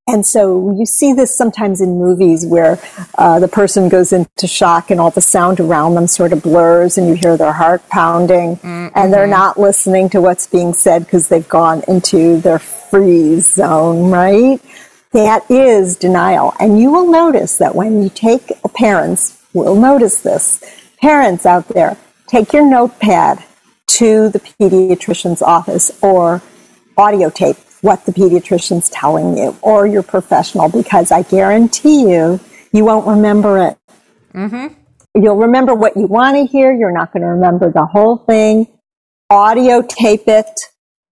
And 0.07 0.25
so 0.25 0.75
you 0.77 0.85
see 0.85 1.13
this 1.13 1.35
sometimes 1.35 1.81
in 1.81 1.99
movies 1.99 2.45
where 2.45 2.79
uh, 3.17 3.39
the 3.39 3.47
person 3.47 3.89
goes 3.89 4.13
into 4.13 4.47
shock 4.47 4.91
and 4.91 4.99
all 4.99 5.09
the 5.11 5.21
sound 5.21 5.59
around 5.59 5.95
them 5.95 6.07
sort 6.07 6.31
of 6.31 6.43
blurs 6.43 6.97
and 6.97 7.07
you 7.07 7.15
hear 7.15 7.37
their 7.37 7.53
heart 7.53 7.87
pounding 7.89 8.57
mm-hmm. 8.57 8.87
and 8.95 9.11
they're 9.11 9.25
not 9.25 9.59
listening 9.59 10.09
to 10.09 10.21
what's 10.21 10.45
being 10.45 10.73
said 10.73 11.05
because 11.05 11.27
they've 11.29 11.49
gone 11.49 11.83
into 11.87 12.39
their 12.41 12.59
freeze 12.95 13.51
zone, 13.53 14.09
right? 14.09 14.61
That 15.11 15.49
is 15.51 15.97
denial. 15.97 16.53
And 16.61 16.79
you 16.79 16.91
will 16.91 17.11
notice 17.11 17.57
that 17.57 17.75
when 17.75 18.01
you 18.01 18.09
take 18.09 18.51
parents 18.73 19.41
will 19.53 19.75
notice 19.75 20.21
this. 20.21 20.63
Parents 21.01 21.45
out 21.45 21.67
there, 21.67 21.97
take 22.27 22.53
your 22.53 22.65
notepad 22.65 23.43
to 23.87 24.29
the 24.29 24.39
pediatrician's 24.39 25.41
office 25.41 25.91
or 26.01 26.41
audio 26.97 27.29
tape 27.29 27.57
what 27.81 28.05
the 28.05 28.13
pediatrician's 28.13 28.89
telling 28.89 29.37
you 29.37 29.57
or 29.61 29.85
your 29.85 30.03
professional 30.03 30.69
because 30.69 31.11
I 31.11 31.23
guarantee 31.23 32.09
you, 32.09 32.39
you 32.71 32.85
won't 32.85 33.05
remember 33.05 33.57
it. 33.57 33.77
Mm-hmm. 34.33 34.73
You'll 35.21 35.37
remember 35.37 35.73
what 35.75 35.97
you 35.97 36.07
want 36.07 36.37
to 36.37 36.45
hear. 36.45 36.73
You're 36.73 36.93
not 36.93 37.11
going 37.11 37.21
to 37.21 37.29
remember 37.29 37.69
the 37.71 37.85
whole 37.85 38.17
thing. 38.17 38.67
Audio 39.29 39.81
tape 39.81 40.27
it, 40.27 40.59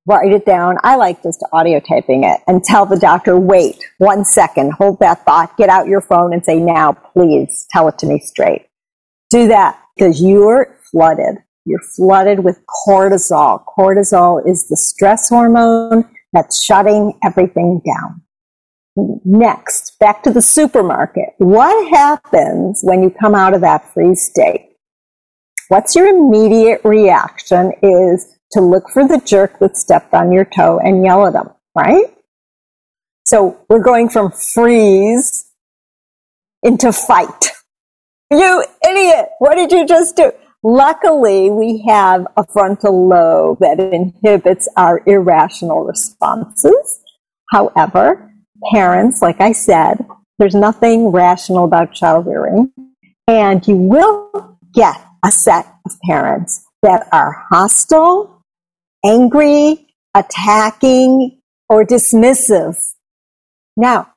write 0.06 0.32
it 0.32 0.46
down. 0.46 0.78
I 0.84 0.96
like 0.96 1.24
just 1.24 1.44
audio 1.52 1.80
taping 1.80 2.24
it 2.24 2.42
and 2.48 2.64
tell 2.64 2.86
the 2.86 3.00
doctor, 3.00 3.40
wait 3.40 3.84
one 3.98 4.26
second, 4.26 4.74
hold 4.74 5.00
that 5.00 5.26
thought, 5.26 5.56
get 5.58 5.70
out 5.70 5.88
your 5.88 6.02
phone 6.02 6.34
and 6.34 6.44
say, 6.44 6.60
now 6.60 6.94
please 6.94 7.66
tell 7.72 7.88
it 7.88 7.98
to 8.00 8.06
me 8.06 8.20
straight. 8.20 8.68
Do 9.30 9.48
that 9.48 9.80
because 9.96 10.22
you're 10.22 10.78
flooded. 10.92 11.38
You're 11.66 11.82
flooded 11.96 12.44
with 12.44 12.60
cortisol. 12.86 13.64
Cortisol 13.66 14.48
is 14.48 14.68
the 14.68 14.76
stress 14.76 15.30
hormone 15.30 16.10
that's 16.34 16.64
shutting 16.64 17.18
everything 17.24 17.82
down. 17.86 18.22
Next, 19.26 19.98
back 20.00 20.24
to 20.24 20.32
the 20.32 20.42
supermarket. 20.42 21.30
What 21.38 21.90
happens 21.90 22.82
when 22.84 23.02
you 23.02 23.10
come 23.10 23.34
out 23.34 23.56
of 23.56 23.62
that 23.62 23.92
freeze 23.94 24.22
state? 24.22 24.72
What's 25.70 25.96
your 25.96 26.08
immediate 26.08 26.82
reaction 26.84 27.72
is 27.82 28.38
to 28.54 28.62
look 28.62 28.90
for 28.90 29.08
the 29.08 29.20
jerk 29.20 29.60
that 29.60 29.78
stepped 29.78 30.14
on 30.14 30.32
your 30.32 30.46
toe 30.46 30.80
and 30.80 31.04
yell 31.04 31.28
at 31.28 31.34
them, 31.34 31.50
right? 31.76 32.06
So 33.26 33.60
we're 33.70 33.84
going 33.84 34.10
from 34.10 34.32
freeze 34.32 35.46
into 36.64 36.92
fight. 36.92 37.52
You 38.32 38.66
idiot! 38.88 39.30
What 39.40 39.56
did 39.56 39.72
you 39.72 39.86
just 39.86 40.16
do? 40.16 40.32
Luckily, 40.64 41.52
we 41.52 41.84
have 41.88 42.26
a 42.38 42.46
frontal 42.48 43.08
lobe 43.08 43.60
that 43.60 43.80
inhibits 43.80 44.68
our 44.78 45.02
irrational 45.06 45.84
responses. 45.84 47.02
However, 47.52 48.32
parents, 48.72 49.22
like 49.22 49.42
I 49.42 49.52
said, 49.52 50.06
there's 50.40 50.56
nothing 50.56 51.10
rational 51.10 51.66
about 51.66 51.94
child 51.94 52.26
rearing, 52.28 52.72
and 53.28 53.66
you 53.68 53.76
will 53.76 54.58
get 54.74 55.00
a 55.24 55.32
set 55.32 55.68
of 55.86 55.92
parents 56.08 56.66
that 56.82 57.08
are 57.12 57.46
hostile, 57.50 58.33
angry, 59.06 59.88
attacking, 60.14 61.40
or 61.70 61.86
dismissive. 61.86 62.78
Now, 63.76 64.14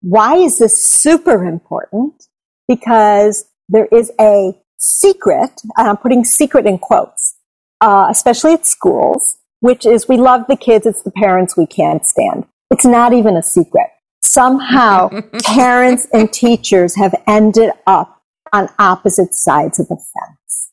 why 0.00 0.36
is 0.36 0.58
this 0.58 0.82
super 0.82 1.44
important? 1.44 2.26
Because 2.66 3.46
there 3.68 3.86
is 3.86 4.12
a 4.20 4.54
secret, 4.78 5.60
and 5.76 5.88
I'm 5.88 5.96
putting 5.96 6.24
secret 6.24 6.66
in 6.66 6.78
quotes, 6.78 7.36
uh, 7.80 8.06
especially 8.10 8.52
at 8.52 8.66
schools, 8.66 9.38
which 9.60 9.84
is 9.84 10.08
we 10.08 10.16
love 10.16 10.44
the 10.48 10.56
kids, 10.56 10.86
it's 10.86 11.02
the 11.02 11.10
parents 11.10 11.56
we 11.56 11.66
can't 11.66 12.04
stand. 12.06 12.46
It's 12.70 12.84
not 12.84 13.12
even 13.12 13.36
a 13.36 13.42
secret. 13.42 13.88
Somehow, 14.22 15.08
parents 15.44 16.06
and 16.12 16.32
teachers 16.32 16.96
have 16.96 17.14
ended 17.26 17.70
up 17.86 18.22
on 18.52 18.68
opposite 18.78 19.34
sides 19.34 19.80
of 19.80 19.88
the 19.88 19.96
fence. 19.96 20.70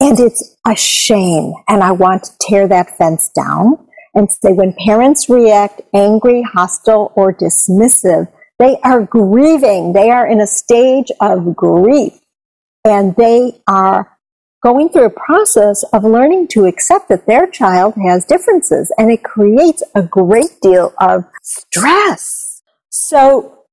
And 0.00 0.18
it's 0.18 0.56
a 0.66 0.74
shame. 0.74 1.54
And 1.68 1.82
I 1.82 1.92
want 1.92 2.24
to 2.24 2.30
tear 2.40 2.68
that 2.68 2.96
fence 2.98 3.30
down 3.34 3.86
and 4.14 4.30
say 4.30 4.52
when 4.52 4.74
parents 4.84 5.28
react 5.28 5.82
angry, 5.92 6.42
hostile, 6.42 7.12
or 7.16 7.32
dismissive, 7.32 8.28
they 8.58 8.78
are 8.84 9.02
grieving. 9.02 9.92
They 9.92 10.10
are 10.10 10.26
in 10.26 10.40
a 10.40 10.46
stage 10.46 11.10
of 11.20 11.56
grief 11.56 12.12
and 12.84 13.16
they 13.16 13.60
are 13.66 14.16
going 14.62 14.88
through 14.88 15.06
a 15.06 15.10
process 15.10 15.84
of 15.92 16.04
learning 16.04 16.48
to 16.48 16.64
accept 16.64 17.08
that 17.08 17.26
their 17.26 17.46
child 17.46 17.94
has 18.02 18.24
differences 18.24 18.92
and 18.96 19.10
it 19.10 19.22
creates 19.22 19.82
a 19.94 20.02
great 20.02 20.60
deal 20.62 20.94
of 21.00 21.24
stress. 21.42 22.62
So 22.88 23.64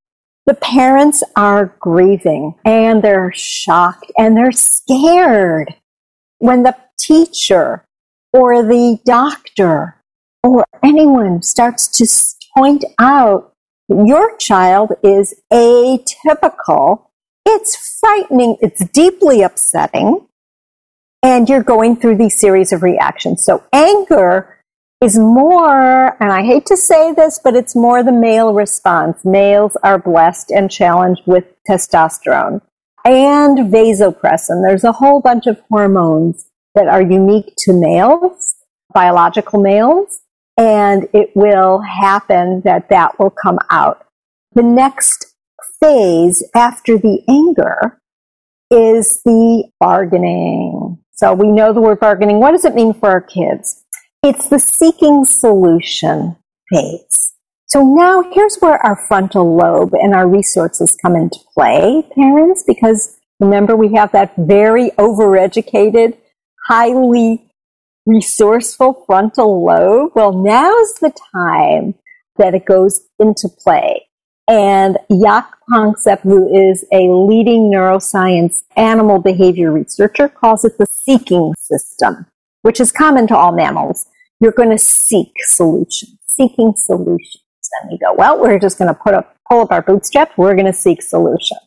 the 0.45 0.53
parents 0.55 1.23
are 1.35 1.75
grieving 1.79 2.55
and 2.65 3.01
they're 3.01 3.31
shocked 3.33 4.11
and 4.17 4.35
they're 4.35 4.51
scared 4.51 5.75
when 6.41 6.63
the 6.63 6.75
teacher 6.99 7.85
or 8.33 8.63
the 8.63 8.99
doctor 9.05 9.95
or 10.43 10.65
anyone 10.83 11.41
starts 11.41 11.87
to 11.87 12.05
point 12.57 12.83
out 12.99 13.53
your 13.89 14.37
child 14.37 14.91
is 15.03 15.35
atypical 15.51 17.05
it's 17.45 17.99
frightening. 17.99 18.57
It's 18.61 18.85
deeply 18.89 19.41
upsetting. 19.41 20.27
And 21.23 21.47
you're 21.47 21.63
going 21.63 21.97
through 21.97 22.17
these 22.17 22.39
series 22.39 22.71
of 22.71 22.81
reactions. 22.81 23.43
So 23.45 23.63
anger 23.71 24.57
is 25.01 25.17
more, 25.17 26.21
and 26.21 26.31
I 26.31 26.43
hate 26.43 26.65
to 26.67 26.77
say 26.77 27.13
this, 27.13 27.39
but 27.43 27.55
it's 27.55 27.75
more 27.75 28.03
the 28.03 28.11
male 28.11 28.53
response. 28.53 29.23
Males 29.23 29.75
are 29.83 29.99
blessed 29.99 30.51
and 30.51 30.69
challenged 30.69 31.21
with 31.25 31.45
testosterone 31.69 32.61
and 33.05 33.71
vasopressin. 33.71 34.63
There's 34.65 34.83
a 34.83 34.91
whole 34.91 35.21
bunch 35.21 35.47
of 35.47 35.61
hormones 35.69 36.47
that 36.75 36.87
are 36.87 37.01
unique 37.01 37.53
to 37.59 37.73
males, 37.73 38.55
biological 38.93 39.61
males, 39.61 40.21
and 40.57 41.07
it 41.13 41.31
will 41.35 41.79
happen 41.79 42.61
that 42.61 42.89
that 42.89 43.19
will 43.19 43.29
come 43.29 43.59
out. 43.69 44.05
The 44.53 44.63
next 44.63 45.35
phase 45.79 46.43
after 46.55 46.97
the 46.97 47.21
anger 47.27 47.99
is 48.69 49.21
the 49.23 49.69
bargaining. 49.79 50.99
So 51.11 51.33
we 51.33 51.47
know 51.47 51.73
the 51.73 51.81
word 51.81 51.99
bargaining. 51.99 52.39
What 52.39 52.51
does 52.51 52.65
it 52.65 52.75
mean 52.75 52.93
for 52.93 53.09
our 53.09 53.21
kids? 53.21 53.83
It's 54.23 54.49
the 54.49 54.59
seeking 54.59 55.25
solution 55.25 56.37
phase. 56.71 57.30
So 57.71 57.85
now 57.85 58.21
here's 58.33 58.57
where 58.57 58.85
our 58.85 58.97
frontal 59.07 59.55
lobe 59.55 59.93
and 59.93 60.13
our 60.13 60.27
resources 60.27 60.97
come 61.01 61.15
into 61.15 61.39
play, 61.53 62.03
parents, 62.13 62.65
because 62.67 63.17
remember 63.39 63.77
we 63.77 63.93
have 63.93 64.11
that 64.11 64.33
very 64.37 64.89
overeducated, 64.97 66.17
highly 66.67 67.49
resourceful 68.05 69.05
frontal 69.05 69.63
lobe. 69.63 70.11
Well, 70.15 70.33
now's 70.33 70.95
the 70.95 71.13
time 71.33 71.95
that 72.35 72.53
it 72.53 72.65
goes 72.65 73.07
into 73.19 73.47
play. 73.47 74.05
And 74.49 74.97
Jaak 75.09 75.45
Panksepp, 75.69 76.23
who 76.23 76.53
is 76.53 76.83
a 76.91 77.03
leading 77.07 77.71
neuroscience 77.71 78.63
animal 78.75 79.19
behavior 79.19 79.71
researcher, 79.71 80.27
calls 80.27 80.65
it 80.65 80.77
the 80.77 80.87
seeking 80.87 81.53
system, 81.57 82.25
which 82.63 82.81
is 82.81 82.91
common 82.91 83.27
to 83.27 83.37
all 83.37 83.53
mammals. 83.53 84.07
You're 84.41 84.51
going 84.51 84.71
to 84.71 84.77
seek 84.77 85.31
solutions, 85.45 86.17
seeking 86.25 86.73
solutions. 86.75 87.45
And 87.79 87.91
we 87.91 87.97
go, 87.97 88.13
well, 88.13 88.39
we're 88.39 88.59
just 88.59 88.77
going 88.77 88.93
to 88.93 88.99
put 88.99 89.13
up, 89.13 89.35
pull 89.49 89.61
up 89.61 89.71
our 89.71 89.81
bootstraps. 89.81 90.37
We're 90.37 90.55
going 90.55 90.65
to 90.65 90.73
seek 90.73 91.01
solutions. 91.01 91.59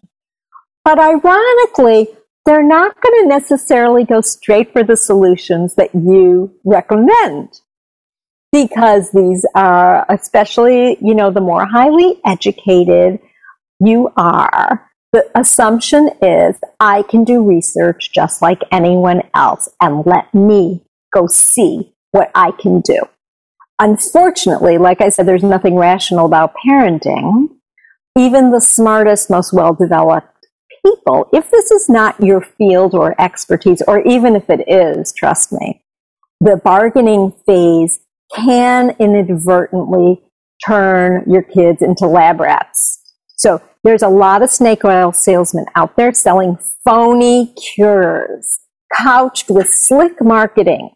But 0.84 0.98
ironically, 0.98 2.08
they're 2.44 2.62
not 2.62 3.00
going 3.00 3.22
to 3.22 3.28
necessarily 3.28 4.04
go 4.04 4.20
straight 4.20 4.72
for 4.72 4.82
the 4.82 4.96
solutions 4.96 5.74
that 5.76 5.94
you 5.94 6.54
recommend. 6.64 7.60
Because 8.52 9.10
these 9.10 9.44
are, 9.54 10.06
especially, 10.08 10.98
you 11.00 11.14
know, 11.14 11.30
the 11.30 11.40
more 11.40 11.66
highly 11.66 12.20
educated 12.24 13.18
you 13.80 14.12
are, 14.16 14.90
the 15.12 15.30
assumption 15.36 16.10
is 16.20 16.56
I 16.78 17.02
can 17.02 17.24
do 17.24 17.42
research 17.42 18.12
just 18.12 18.42
like 18.42 18.62
anyone 18.70 19.22
else 19.34 19.68
and 19.80 20.04
let 20.06 20.32
me 20.34 20.82
go 21.12 21.26
see 21.26 21.92
what 22.10 22.30
I 22.34 22.50
can 22.50 22.80
do. 22.80 23.00
Unfortunately, 23.80 24.78
like 24.78 25.00
I 25.00 25.08
said, 25.08 25.26
there's 25.26 25.42
nothing 25.42 25.76
rational 25.76 26.26
about 26.26 26.54
parenting. 26.66 27.48
Even 28.16 28.50
the 28.50 28.60
smartest, 28.60 29.30
most 29.30 29.52
well 29.52 29.74
developed 29.74 30.46
people, 30.84 31.28
if 31.32 31.50
this 31.50 31.70
is 31.70 31.88
not 31.88 32.22
your 32.22 32.40
field 32.40 32.94
or 32.94 33.20
expertise, 33.20 33.82
or 33.88 34.00
even 34.06 34.36
if 34.36 34.48
it 34.48 34.68
is, 34.68 35.12
trust 35.12 35.52
me, 35.52 35.82
the 36.40 36.56
bargaining 36.56 37.32
phase 37.46 38.00
can 38.34 38.94
inadvertently 38.98 40.22
turn 40.66 41.24
your 41.26 41.42
kids 41.42 41.82
into 41.82 42.06
lab 42.06 42.40
rats. 42.40 43.00
So 43.36 43.60
there's 43.82 44.02
a 44.02 44.08
lot 44.08 44.42
of 44.42 44.50
snake 44.50 44.84
oil 44.84 45.12
salesmen 45.12 45.66
out 45.74 45.96
there 45.96 46.12
selling 46.12 46.58
phony 46.84 47.54
cures, 47.74 48.60
couched 48.92 49.50
with 49.50 49.70
slick 49.70 50.22
marketing. 50.22 50.90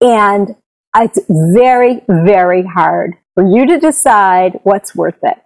And 0.00 0.56
it's 0.96 1.18
very, 1.28 2.02
very 2.08 2.62
hard 2.62 3.14
for 3.34 3.46
you 3.46 3.66
to 3.66 3.78
decide 3.78 4.60
what's 4.62 4.94
worth 4.94 5.18
it. 5.22 5.38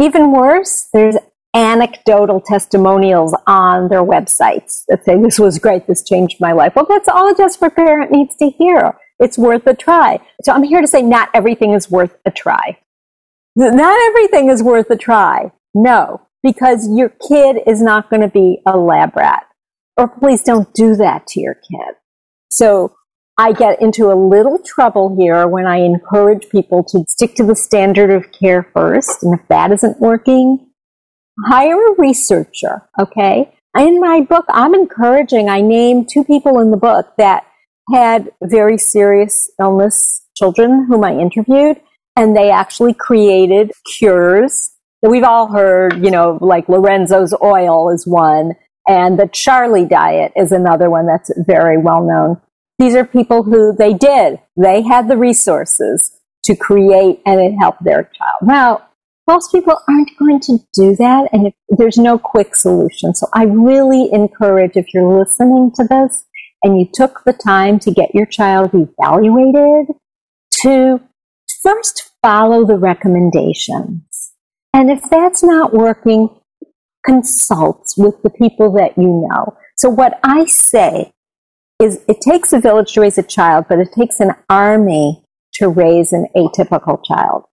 Even 0.00 0.32
worse, 0.32 0.88
there's 0.92 1.16
anecdotal 1.54 2.40
testimonials 2.40 3.34
on 3.46 3.88
their 3.88 4.02
websites 4.02 4.82
that 4.88 5.04
say, 5.04 5.20
this 5.20 5.38
was 5.38 5.58
great, 5.58 5.86
this 5.86 6.02
changed 6.02 6.40
my 6.40 6.52
life. 6.52 6.74
Well, 6.74 6.86
that's 6.88 7.08
all 7.08 7.30
a 7.30 7.34
desperate 7.34 7.76
parent 7.76 8.10
needs 8.10 8.34
to 8.36 8.50
hear. 8.50 8.98
It's 9.20 9.38
worth 9.38 9.66
a 9.66 9.74
try. 9.74 10.18
So 10.42 10.52
I'm 10.52 10.64
here 10.64 10.80
to 10.80 10.88
say 10.88 11.02
not 11.02 11.28
everything 11.32 11.72
is 11.72 11.90
worth 11.90 12.16
a 12.24 12.32
try. 12.32 12.78
Not 13.54 14.00
everything 14.08 14.48
is 14.48 14.62
worth 14.62 14.90
a 14.90 14.96
try. 14.96 15.52
No, 15.74 16.22
because 16.42 16.88
your 16.90 17.10
kid 17.10 17.58
is 17.66 17.80
not 17.80 18.10
going 18.10 18.22
to 18.22 18.28
be 18.28 18.60
a 18.66 18.76
lab 18.76 19.16
rat. 19.16 19.44
Or 19.96 20.08
please 20.08 20.42
don't 20.42 20.74
do 20.74 20.96
that 20.96 21.28
to 21.28 21.40
your 21.40 21.54
kid. 21.54 21.94
So 22.50 22.96
I 23.36 23.52
get 23.52 23.82
into 23.82 24.12
a 24.12 24.14
little 24.14 24.58
trouble 24.64 25.16
here 25.18 25.46
when 25.48 25.66
I 25.66 25.78
encourage 25.78 26.48
people 26.48 26.84
to 26.84 27.04
stick 27.08 27.34
to 27.36 27.44
the 27.44 27.56
standard 27.56 28.10
of 28.10 28.30
care 28.32 28.68
first. 28.72 29.22
And 29.22 29.38
if 29.38 29.46
that 29.48 29.72
isn't 29.72 30.00
working, 30.00 30.70
hire 31.46 31.88
a 31.88 31.94
researcher, 31.98 32.88
okay? 33.00 33.52
In 33.76 34.00
my 34.00 34.20
book, 34.20 34.44
I'm 34.48 34.74
encouraging, 34.74 35.48
I 35.48 35.60
name 35.62 36.06
two 36.06 36.22
people 36.22 36.60
in 36.60 36.70
the 36.70 36.76
book 36.76 37.06
that 37.18 37.44
had 37.92 38.30
very 38.42 38.78
serious 38.78 39.50
illness 39.60 40.22
children 40.36 40.86
whom 40.88 41.04
I 41.04 41.16
interviewed, 41.16 41.80
and 42.16 42.36
they 42.36 42.50
actually 42.50 42.94
created 42.94 43.72
cures 43.98 44.74
we've 45.08 45.24
all 45.24 45.48
heard, 45.48 46.04
you 46.04 46.10
know, 46.10 46.38
like 46.40 46.68
Lorenzo's 46.68 47.34
oil 47.42 47.90
is 47.90 48.06
one, 48.06 48.54
and 48.88 49.18
the 49.18 49.28
Charlie 49.28 49.86
diet 49.86 50.32
is 50.36 50.52
another 50.52 50.90
one 50.90 51.06
that's 51.06 51.30
very 51.46 51.78
well 51.78 52.02
known. 52.02 52.40
These 52.78 52.94
are 52.94 53.04
people 53.04 53.44
who 53.44 53.74
they 53.74 53.92
did, 53.94 54.40
they 54.56 54.82
had 54.82 55.08
the 55.08 55.16
resources 55.16 56.18
to 56.44 56.56
create 56.56 57.20
and 57.24 57.40
it 57.40 57.56
helped 57.58 57.84
their 57.84 58.02
child. 58.02 58.42
Now, 58.42 58.88
most 59.26 59.52
people 59.52 59.78
aren't 59.88 60.10
going 60.18 60.40
to 60.40 60.58
do 60.74 60.94
that 60.96 61.28
and 61.32 61.46
if, 61.46 61.54
there's 61.68 61.96
no 61.96 62.18
quick 62.18 62.54
solution. 62.54 63.14
So 63.14 63.26
I 63.32 63.44
really 63.44 64.12
encourage 64.12 64.76
if 64.76 64.92
you're 64.92 65.18
listening 65.18 65.72
to 65.76 65.84
this 65.84 66.26
and 66.62 66.78
you 66.78 66.86
took 66.92 67.22
the 67.24 67.32
time 67.32 67.78
to 67.80 67.90
get 67.90 68.14
your 68.14 68.26
child 68.26 68.70
evaluated 68.74 69.94
to 70.62 71.00
first 71.62 72.10
follow 72.20 72.66
the 72.66 72.76
recommendations. 72.76 74.32
And 74.74 74.90
if 74.90 75.02
that's 75.08 75.42
not 75.42 75.72
working, 75.72 76.28
consult 77.06 77.94
with 77.96 78.22
the 78.22 78.30
people 78.30 78.72
that 78.72 78.98
you 78.98 79.26
know. 79.28 79.56
So 79.76 79.88
what 79.88 80.18
I 80.22 80.44
say 80.44 81.13
is 81.80 82.00
it 82.08 82.20
takes 82.20 82.52
a 82.52 82.60
village 82.60 82.92
to 82.92 83.00
raise 83.00 83.18
a 83.18 83.22
child, 83.22 83.66
but 83.68 83.78
it 83.78 83.88
takes 83.92 84.20
an 84.20 84.32
army 84.48 85.22
to 85.54 85.68
raise 85.68 86.12
an 86.12 86.26
atypical 86.36 87.04
child 87.04 87.44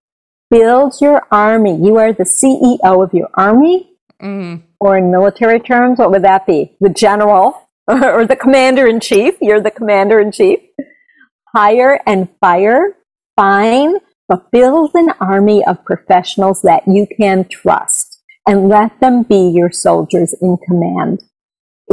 build 0.51 0.95
your 1.01 1.25
army. 1.31 1.75
You 1.81 1.97
are 1.97 2.13
the 2.13 2.25
CEO 2.25 3.03
of 3.03 3.13
your 3.13 3.29
army, 3.33 3.89
mm. 4.21 4.61
or 4.79 4.97
in 4.97 5.09
military 5.09 5.59
terms, 5.59 5.97
what 5.97 6.11
would 6.11 6.23
that 6.23 6.45
be? 6.45 6.75
The 6.81 6.89
general 6.89 7.69
or 7.87 8.27
the 8.27 8.35
commander 8.35 8.85
in 8.85 8.99
chief. 8.99 9.35
You're 9.41 9.61
the 9.61 9.71
commander 9.71 10.19
in 10.19 10.31
chief. 10.31 10.59
Hire 11.55 11.99
and 12.05 12.29
fire, 12.39 12.97
fine, 13.35 13.95
but 14.27 14.51
build 14.51 14.91
an 14.93 15.09
army 15.19 15.65
of 15.65 15.83
professionals 15.85 16.61
that 16.61 16.83
you 16.85 17.07
can 17.17 17.47
trust 17.47 18.21
and 18.47 18.69
let 18.69 18.99
them 18.99 19.23
be 19.23 19.49
your 19.49 19.71
soldiers 19.71 20.35
in 20.41 20.57
command. 20.65 21.23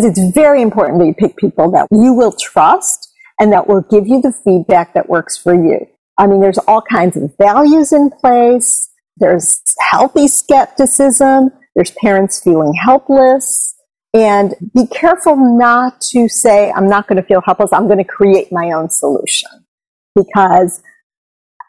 It's 0.05 0.33
very 0.33 0.63
important 0.63 1.01
that 1.01 1.07
you 1.07 1.15
pick 1.15 1.37
people 1.37 1.71
that 1.73 1.89
you 1.91 2.13
will 2.13 2.33
trust 2.33 3.13
and 3.41 3.53
that 3.53 3.69
will 3.69 3.83
give 3.83 4.07
you 4.07 4.21
the 4.21 4.33
feedback 4.33 4.95
that 4.95 5.09
works 5.09 5.37
for 5.37 5.55
you. 5.55 5.87
I 6.19 6.27
mean, 6.27 6.41
there's 6.41 6.59
all 6.59 6.83
kinds 6.83 7.17
of 7.17 7.37
values 7.39 7.93
in 7.93 8.11
place. 8.11 8.91
There's 9.17 9.63
healthy 9.81 10.29
skepticism. 10.29 11.51
There's 11.75 11.93
parents 11.93 12.43
feeling 12.43 12.75
helpless. 12.75 13.77
And 14.15 14.55
be 14.75 14.87
careful 14.87 15.37
not 15.37 16.01
to 16.13 16.29
say, 16.29 16.73
I'm 16.73 16.89
not 16.89 17.07
going 17.07 17.21
to 17.21 17.27
feel 17.27 17.43
helpless. 17.45 17.73
I'm 17.73 17.87
going 17.87 17.99
to 17.99 18.05
create 18.05 18.51
my 18.51 18.73
own 18.73 18.91
solution. 18.91 19.51
Because 20.17 20.83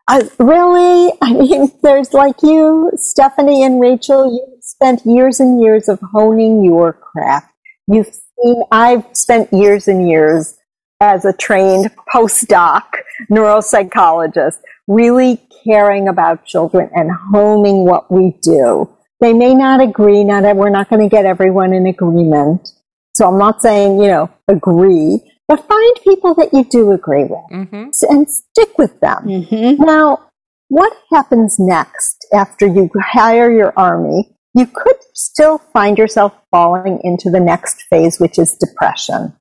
I, 0.08 0.28
really, 0.40 1.14
I 1.22 1.34
mean, 1.34 1.72
there's 1.84 2.14
like 2.14 2.42
you, 2.42 2.92
Stephanie 2.96 3.64
and 3.64 3.80
Rachel, 3.80 4.32
you've 4.32 4.64
spent 4.64 5.06
years 5.06 5.40
and 5.40 5.62
years 5.62 5.88
of 5.88 6.00
honing 6.00 6.64
your 6.64 6.94
craft. 6.94 7.49
You've 7.92 8.14
seen, 8.14 8.64
I've 8.72 9.06
spent 9.14 9.52
years 9.52 9.88
and 9.88 10.08
years 10.08 10.58
as 11.02 11.26
a 11.26 11.34
trained 11.34 11.92
postdoc 12.14 12.84
neuropsychologist, 13.32 14.58
really 14.88 15.42
caring 15.66 16.08
about 16.08 16.46
children 16.46 16.90
and 16.94 17.10
honing 17.32 17.86
what 17.86 18.12
we 18.12 18.38
do. 18.42 18.90
They 19.20 19.34
may 19.34 19.54
not 19.54 19.82
agree, 19.82 20.24
not 20.24 20.44
that 20.44 20.56
we're 20.56 20.70
not 20.70 20.90
going 20.90 21.02
to 21.02 21.14
get 21.14 21.26
everyone 21.26 21.74
in 21.74 21.88
agreement. 21.88 22.70
So 23.16 23.28
I'm 23.28 23.38
not 23.38 23.62
saying, 23.62 24.00
you 24.00 24.08
know, 24.08 24.30
agree, 24.48 25.20
but 25.48 25.68
find 25.68 26.00
people 26.04 26.36
that 26.36 26.54
you 26.54 26.64
do 26.64 26.92
agree 26.92 27.24
with 27.24 27.44
mm-hmm. 27.52 27.90
and 28.10 28.30
stick 28.30 28.78
with 28.78 29.00
them. 29.00 29.26
Mm-hmm. 29.26 29.84
Now, 29.84 30.30
what 30.70 30.94
happens 31.12 31.58
next 31.60 32.28
after 32.34 32.68
you 32.68 32.90
hire 33.02 33.52
your 33.52 33.74
army? 33.76 34.38
You 34.54 34.66
could 34.66 34.98
still 35.14 35.58
find 35.58 35.98
yourself 35.98 36.34
falling 36.52 37.00
into 37.04 37.30
the 37.30 37.40
next 37.40 37.84
phase, 37.84 38.20
which 38.20 38.40
is 38.40 38.56
depression. 38.56 39.36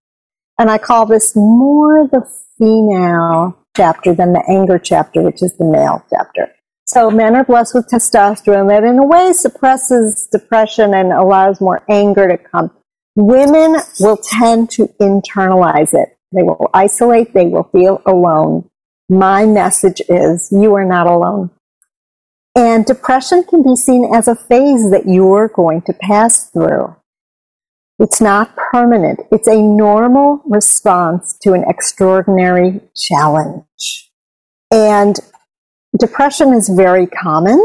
And 0.58 0.70
I 0.70 0.78
call 0.78 1.06
this 1.06 1.34
more 1.34 2.06
the 2.08 2.28
female 2.58 3.56
chapter 3.76 4.12
than 4.14 4.32
the 4.32 4.44
anger 4.48 4.78
chapter, 4.78 5.22
which 5.22 5.42
is 5.42 5.56
the 5.56 5.64
male 5.64 6.04
chapter. 6.10 6.50
So 6.84 7.10
men 7.10 7.36
are 7.36 7.44
blessed 7.44 7.74
with 7.74 7.88
testosterone 7.88 8.68
that 8.68 8.82
in 8.82 8.98
a 8.98 9.04
way 9.04 9.32
suppresses 9.32 10.26
depression 10.32 10.94
and 10.94 11.12
allows 11.12 11.60
more 11.60 11.82
anger 11.88 12.26
to 12.28 12.38
come. 12.38 12.70
Women 13.14 13.76
will 14.00 14.16
tend 14.16 14.70
to 14.70 14.88
internalize 15.00 15.92
it. 15.92 16.16
They 16.32 16.42
will 16.42 16.70
isolate. 16.72 17.34
They 17.34 17.46
will 17.46 17.64
feel 17.64 18.00
alone. 18.06 18.68
My 19.08 19.46
message 19.46 20.00
is 20.08 20.48
you 20.50 20.74
are 20.74 20.84
not 20.84 21.06
alone. 21.06 21.50
And 22.54 22.84
depression 22.84 23.44
can 23.44 23.62
be 23.62 23.76
seen 23.76 24.12
as 24.14 24.26
a 24.26 24.34
phase 24.34 24.90
that 24.90 25.04
you're 25.06 25.48
going 25.48 25.82
to 25.82 25.92
pass 25.92 26.50
through. 26.50 26.96
It's 28.00 28.20
not 28.20 28.56
permanent. 28.56 29.20
It's 29.32 29.48
a 29.48 29.60
normal 29.60 30.42
response 30.44 31.36
to 31.42 31.52
an 31.52 31.64
extraordinary 31.68 32.80
challenge. 32.94 34.10
And 34.70 35.18
depression 35.98 36.52
is 36.52 36.68
very 36.68 37.06
common. 37.06 37.64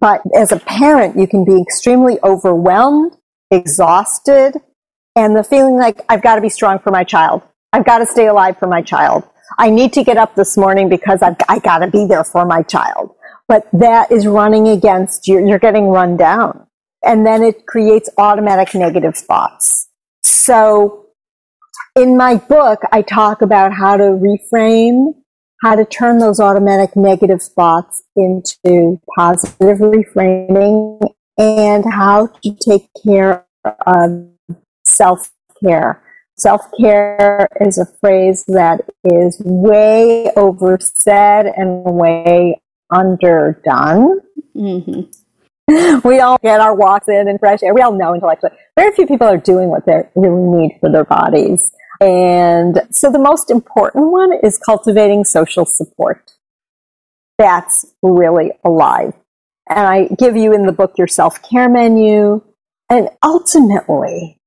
But 0.00 0.22
as 0.36 0.50
a 0.50 0.58
parent, 0.58 1.16
you 1.16 1.28
can 1.28 1.44
be 1.44 1.60
extremely 1.60 2.18
overwhelmed, 2.24 3.16
exhausted, 3.52 4.54
and 5.14 5.36
the 5.36 5.44
feeling 5.44 5.76
like 5.76 6.00
I've 6.08 6.22
got 6.22 6.36
to 6.36 6.40
be 6.40 6.48
strong 6.48 6.80
for 6.80 6.90
my 6.90 7.04
child. 7.04 7.42
I've 7.72 7.84
got 7.84 7.98
to 7.98 8.06
stay 8.06 8.26
alive 8.26 8.58
for 8.58 8.66
my 8.66 8.82
child. 8.82 9.24
I 9.58 9.70
need 9.70 9.92
to 9.92 10.02
get 10.02 10.16
up 10.16 10.34
this 10.34 10.56
morning 10.56 10.88
because 10.88 11.22
I've 11.22 11.62
got 11.62 11.78
to 11.78 11.86
be 11.86 12.06
there 12.06 12.24
for 12.24 12.44
my 12.44 12.62
child. 12.62 13.14
But 13.52 13.68
that 13.74 14.10
is 14.10 14.26
running 14.26 14.66
against 14.66 15.28
you. 15.28 15.46
You're 15.46 15.58
getting 15.58 15.88
run 15.88 16.16
down. 16.16 16.66
And 17.04 17.26
then 17.26 17.42
it 17.42 17.66
creates 17.66 18.08
automatic 18.16 18.74
negative 18.74 19.14
thoughts. 19.14 19.90
So 20.22 21.08
in 21.94 22.16
my 22.16 22.36
book, 22.36 22.80
I 22.92 23.02
talk 23.02 23.42
about 23.42 23.74
how 23.74 23.98
to 23.98 24.04
reframe, 24.04 25.16
how 25.60 25.74
to 25.74 25.84
turn 25.84 26.18
those 26.18 26.40
automatic 26.40 26.96
negative 26.96 27.42
thoughts 27.42 28.02
into 28.16 28.98
positive 29.18 29.80
reframing 29.80 31.02
and 31.36 31.84
how 31.84 32.28
to 32.28 32.56
take 32.66 32.88
care 33.04 33.44
of 33.86 34.28
self 34.86 35.30
care. 35.62 36.02
Self 36.38 36.62
care 36.80 37.46
is 37.60 37.76
a 37.76 37.84
phrase 38.00 38.46
that 38.46 38.80
is 39.04 39.42
way 39.44 40.32
oversaid 40.36 41.52
and 41.54 41.84
way 41.84 42.61
underdone. 42.92 44.20
Mm-hmm. 44.54 45.00
We 46.04 46.18
all 46.18 46.38
get 46.42 46.60
our 46.60 46.74
walks 46.74 47.08
in 47.08 47.28
and 47.28 47.38
fresh 47.38 47.62
air. 47.62 47.72
We 47.72 47.80
all 47.80 47.92
know 47.92 48.14
intellectually. 48.14 48.52
Very 48.76 48.94
few 48.94 49.06
people 49.06 49.26
are 49.26 49.38
doing 49.38 49.68
what 49.68 49.86
they 49.86 50.02
really 50.14 50.42
need 50.42 50.76
for 50.80 50.90
their 50.90 51.04
bodies. 51.04 51.72
And 52.00 52.82
so 52.90 53.10
the 53.12 53.18
most 53.18 53.50
important 53.50 54.10
one 54.10 54.32
is 54.42 54.58
cultivating 54.58 55.24
social 55.24 55.64
support. 55.64 56.32
That's 57.38 57.86
really 58.02 58.50
alive. 58.64 59.14
And 59.68 59.86
I 59.86 60.08
give 60.18 60.36
you 60.36 60.52
in 60.52 60.66
the 60.66 60.72
book 60.72 60.98
your 60.98 61.06
self 61.06 61.40
care 61.42 61.68
menu. 61.68 62.42
And 62.90 63.08
ultimately, 63.24 64.38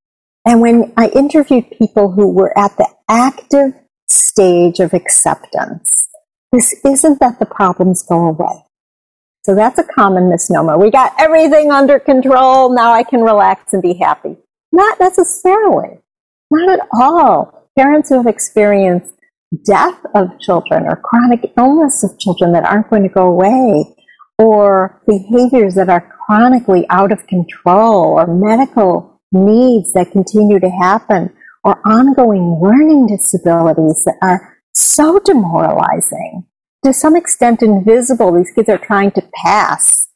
and 0.46 0.62
when 0.62 0.94
I 0.96 1.08
interviewed 1.08 1.72
people 1.72 2.12
who 2.12 2.28
were 2.32 2.56
at 2.58 2.78
the 2.78 2.88
active 3.10 3.74
stage 4.10 4.80
of 4.80 4.94
acceptance, 4.94 6.05
this 6.56 6.74
isn't 6.86 7.20
that 7.20 7.40
the 7.40 7.46
problems 7.46 8.04
go 8.04 8.28
away. 8.28 8.64
So 9.44 9.54
that's 9.54 9.78
a 9.78 9.84
common 9.84 10.30
misnomer. 10.30 10.78
We 10.78 10.90
got 10.90 11.14
everything 11.20 11.72
under 11.72 12.00
control. 12.00 12.74
Now 12.74 12.92
I 12.92 13.04
can 13.04 13.22
relax 13.22 13.74
and 13.74 13.82
be 13.82 13.94
happy. 13.94 14.38
Not 14.72 15.00
necessarily. 15.00 16.00
Not 16.50 16.80
at 16.80 16.88
all. 16.94 17.70
Parents 17.78 18.10
who 18.10 18.16
have 18.16 18.28
experienced 18.28 19.14
death 19.66 20.00
of 20.16 20.40
children 20.40 20.86
or 20.86 20.96
chronic 20.96 21.54
illness 21.58 22.04
of 22.04 22.18
children 22.18 22.54
that 22.54 22.66
aren't 22.66 22.90
going 22.90 23.04
to 23.04 23.10
go 23.10 23.28
away 23.28 23.96
or 24.40 25.02
behaviors 25.08 25.76
that 25.76 25.90
are 25.90 26.10
chronically 26.26 26.86
out 26.90 27.12
of 27.12 27.28
control 27.28 28.20
or 28.20 28.28
medical 28.28 29.20
needs 29.32 29.94
that 29.94 30.12
continue 30.12 30.60
to 30.60 30.70
happen 30.70 31.32
or 31.64 31.80
ongoing 31.86 32.60
learning 32.62 33.08
disabilities 33.08 34.04
that 34.06 34.18
are 34.22 34.55
so 34.76 35.20
demoralizing, 35.20 36.46
to 36.84 36.94
some 36.94 37.16
extent 37.16 37.62
invisible. 37.62 38.34
These 38.34 38.52
kids 38.54 38.70
are 38.70 38.78
trying 38.78 39.12
to 39.12 39.28
pass 39.44 40.10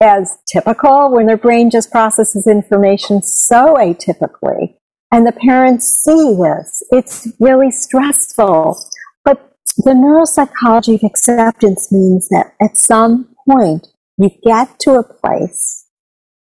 as 0.00 0.38
typical 0.50 1.10
when 1.10 1.26
their 1.26 1.36
brain 1.36 1.70
just 1.70 1.90
processes 1.90 2.46
information 2.46 3.22
so 3.22 3.74
atypically. 3.74 4.76
And 5.10 5.26
the 5.26 5.32
parents 5.32 6.02
see 6.04 6.36
this. 6.36 6.82
It's 6.90 7.28
really 7.40 7.70
stressful. 7.70 8.78
But 9.24 9.52
the 9.76 9.92
neuropsychology 9.92 10.96
of 10.96 11.04
acceptance 11.04 11.90
means 11.90 12.28
that 12.28 12.54
at 12.62 12.76
some 12.76 13.34
point 13.48 13.88
you 14.16 14.30
get 14.44 14.78
to 14.80 14.92
a 14.92 15.02
place, 15.02 15.86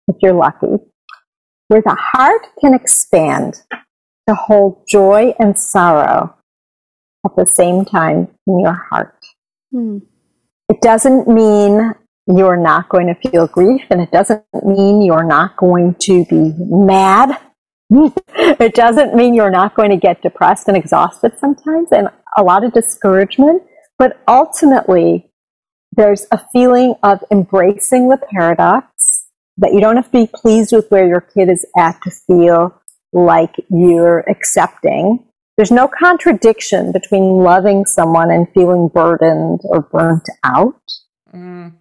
if 0.07 0.17
you're 0.21 0.33
lucky, 0.33 0.77
where 1.69 1.81
the 1.81 1.97
heart 1.99 2.47
can 2.61 2.73
expand 2.73 3.55
to 4.27 4.35
hold 4.35 4.85
joy 4.87 5.33
and 5.39 5.57
sorrow 5.57 6.36
at 7.25 7.35
the 7.35 7.45
same 7.45 7.85
time 7.85 8.27
in 8.47 8.59
your 8.59 8.85
heart. 8.89 9.17
Hmm. 9.71 9.99
It 10.69 10.81
doesn't 10.81 11.27
mean 11.27 11.93
you're 12.27 12.57
not 12.57 12.89
going 12.89 13.07
to 13.07 13.29
feel 13.29 13.47
grief, 13.47 13.83
and 13.89 14.01
it 14.01 14.11
doesn't 14.11 14.43
mean 14.63 15.01
you're 15.01 15.23
not 15.23 15.55
going 15.57 15.95
to 15.95 16.25
be 16.25 16.53
mad. 16.57 17.37
it 17.89 18.75
doesn't 18.75 19.15
mean 19.15 19.33
you're 19.33 19.49
not 19.49 19.75
going 19.75 19.91
to 19.91 19.97
get 19.97 20.21
depressed 20.21 20.67
and 20.67 20.75
exhausted 20.75 21.31
sometimes 21.39 21.87
and 21.91 22.09
a 22.35 22.43
lot 22.43 22.65
of 22.65 22.73
discouragement, 22.73 23.63
but 23.97 24.21
ultimately, 24.27 25.31
there's 25.93 26.27
a 26.31 26.39
feeling 26.51 26.95
of 27.01 27.23
embracing 27.31 28.09
the 28.09 28.17
paradox 28.31 29.25
that 29.57 29.73
you 29.73 29.79
don't 29.79 29.95
have 29.95 30.11
to 30.11 30.25
be 30.25 30.29
pleased 30.33 30.71
with 30.71 30.89
where 30.89 31.07
your 31.07 31.21
kid 31.21 31.49
is 31.49 31.65
at 31.77 31.99
to 32.03 32.11
feel 32.11 32.79
like 33.13 33.55
you're 33.69 34.19
accepting. 34.29 35.25
There's 35.57 35.71
no 35.71 35.87
contradiction 35.87 36.91
between 36.91 37.37
loving 37.37 37.85
someone 37.85 38.29
and 38.29 38.47
feeling 38.53 38.89
burdened 38.89 39.61
or 39.63 39.81
burnt 39.81 40.27
out. 40.43 40.79
Mm. 41.33 41.73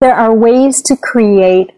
There 0.00 0.14
are 0.14 0.34
ways 0.34 0.82
to 0.82 0.96
create 0.96 1.70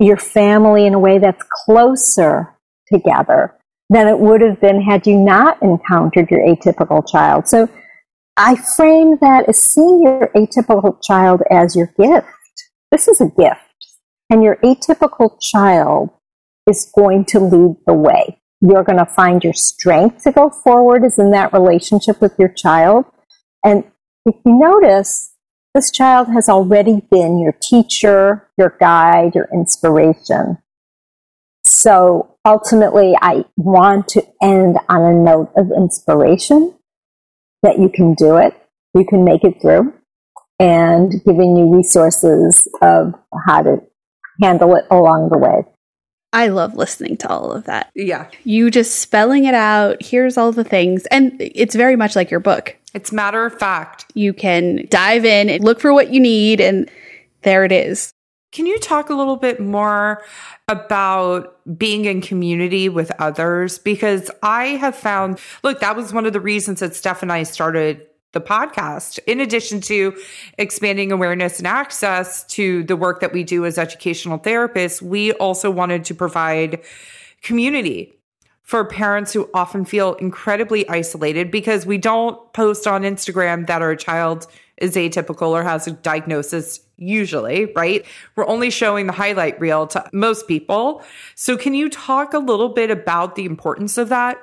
your 0.00 0.16
family 0.16 0.86
in 0.86 0.94
a 0.94 0.98
way 0.98 1.18
that's 1.18 1.44
closer 1.64 2.54
together 2.90 3.54
than 3.90 4.08
it 4.08 4.18
would 4.18 4.40
have 4.40 4.60
been 4.60 4.80
had 4.80 5.06
you 5.06 5.18
not 5.18 5.62
encountered 5.62 6.30
your 6.30 6.40
atypical 6.40 7.06
child. 7.06 7.46
So 7.46 7.68
I 8.36 8.56
frame 8.56 9.18
that 9.20 9.48
as 9.48 9.62
seeing 9.62 10.02
your 10.02 10.30
atypical 10.34 11.00
child 11.02 11.42
as 11.50 11.76
your 11.76 11.92
gift. 11.98 12.26
This 12.90 13.06
is 13.06 13.20
a 13.20 13.26
gift. 13.26 13.60
And 14.30 14.42
your 14.42 14.56
atypical 14.56 15.38
child 15.40 16.10
is 16.66 16.90
going 16.96 17.26
to 17.26 17.38
lead 17.38 17.76
the 17.86 17.92
way. 17.92 18.40
You're 18.66 18.84
going 18.84 18.98
to 18.98 19.04
find 19.04 19.44
your 19.44 19.52
strength 19.52 20.24
to 20.24 20.32
go 20.32 20.48
forward 20.48 21.04
is 21.04 21.18
in 21.18 21.32
that 21.32 21.52
relationship 21.52 22.20
with 22.22 22.32
your 22.38 22.48
child. 22.48 23.04
And 23.62 23.84
if 24.24 24.36
you 24.46 24.58
notice, 24.58 25.34
this 25.74 25.90
child 25.90 26.28
has 26.28 26.48
already 26.48 27.02
been 27.10 27.38
your 27.38 27.52
teacher, 27.60 28.48
your 28.56 28.76
guide, 28.80 29.34
your 29.34 29.48
inspiration. 29.52 30.58
So 31.64 32.36
ultimately, 32.44 33.14
I 33.20 33.44
want 33.56 34.08
to 34.08 34.24
end 34.42 34.78
on 34.88 35.02
a 35.02 35.12
note 35.12 35.52
of 35.56 35.70
inspiration 35.76 36.74
that 37.62 37.78
you 37.78 37.90
can 37.90 38.14
do 38.14 38.36
it, 38.36 38.54
you 38.94 39.04
can 39.04 39.24
make 39.24 39.44
it 39.44 39.60
through, 39.60 39.92
and 40.58 41.12
giving 41.26 41.56
you 41.56 41.74
resources 41.74 42.66
of 42.80 43.14
how 43.46 43.62
to 43.62 43.82
handle 44.42 44.74
it 44.76 44.84
along 44.90 45.28
the 45.30 45.38
way. 45.38 45.64
I 46.34 46.48
love 46.48 46.74
listening 46.74 47.16
to 47.18 47.28
all 47.30 47.52
of 47.52 47.64
that. 47.64 47.90
Yeah. 47.94 48.28
You 48.42 48.70
just 48.70 48.98
spelling 48.98 49.44
it 49.44 49.54
out. 49.54 50.02
Here's 50.02 50.36
all 50.36 50.50
the 50.52 50.64
things. 50.64 51.06
And 51.06 51.32
it's 51.40 51.76
very 51.76 51.94
much 51.94 52.16
like 52.16 52.30
your 52.30 52.40
book. 52.40 52.76
It's 52.92 53.12
matter 53.12 53.46
of 53.46 53.56
fact. 53.58 54.06
You 54.14 54.32
can 54.32 54.86
dive 54.90 55.24
in 55.24 55.48
and 55.48 55.62
look 55.62 55.80
for 55.80 55.92
what 55.92 56.12
you 56.12 56.20
need, 56.20 56.60
and 56.60 56.90
there 57.42 57.64
it 57.64 57.72
is. 57.72 58.12
Can 58.52 58.66
you 58.66 58.78
talk 58.78 59.10
a 59.10 59.14
little 59.14 59.36
bit 59.36 59.60
more 59.60 60.22
about 60.68 61.56
being 61.78 62.04
in 62.04 62.20
community 62.20 62.88
with 62.88 63.10
others? 63.20 63.78
Because 63.78 64.30
I 64.42 64.66
have 64.76 64.94
found, 64.94 65.40
look, 65.62 65.80
that 65.80 65.96
was 65.96 66.12
one 66.12 66.26
of 66.26 66.32
the 66.32 66.40
reasons 66.40 66.80
that 66.80 66.94
Steph 66.94 67.22
and 67.22 67.32
I 67.32 67.44
started 67.44 68.06
the 68.34 68.40
podcast. 68.40 69.18
In 69.26 69.40
addition 69.40 69.80
to 69.82 70.14
expanding 70.58 71.10
awareness 71.10 71.58
and 71.58 71.66
access 71.66 72.44
to 72.48 72.84
the 72.84 72.96
work 72.96 73.20
that 73.20 73.32
we 73.32 73.42
do 73.42 73.64
as 73.64 73.78
educational 73.78 74.38
therapists, 74.38 75.00
we 75.00 75.32
also 75.32 75.70
wanted 75.70 76.04
to 76.04 76.14
provide 76.14 76.82
community 77.42 78.12
for 78.62 78.84
parents 78.84 79.32
who 79.32 79.48
often 79.54 79.84
feel 79.84 80.14
incredibly 80.14 80.88
isolated 80.88 81.50
because 81.50 81.86
we 81.86 81.98
don't 81.98 82.52
post 82.52 82.86
on 82.86 83.02
Instagram 83.02 83.66
that 83.66 83.82
our 83.82 83.94
child 83.94 84.46
is 84.78 84.96
atypical 84.96 85.48
or 85.48 85.62
has 85.62 85.86
a 85.86 85.92
diagnosis 85.92 86.80
usually, 86.96 87.66
right? 87.76 88.04
We're 88.36 88.46
only 88.46 88.70
showing 88.70 89.06
the 89.06 89.12
highlight 89.12 89.60
reel 89.60 89.86
to 89.88 90.08
most 90.12 90.48
people. 90.48 91.02
So 91.34 91.56
can 91.56 91.74
you 91.74 91.88
talk 91.90 92.34
a 92.34 92.38
little 92.38 92.70
bit 92.70 92.90
about 92.90 93.36
the 93.36 93.44
importance 93.44 93.98
of 93.98 94.08
that? 94.08 94.38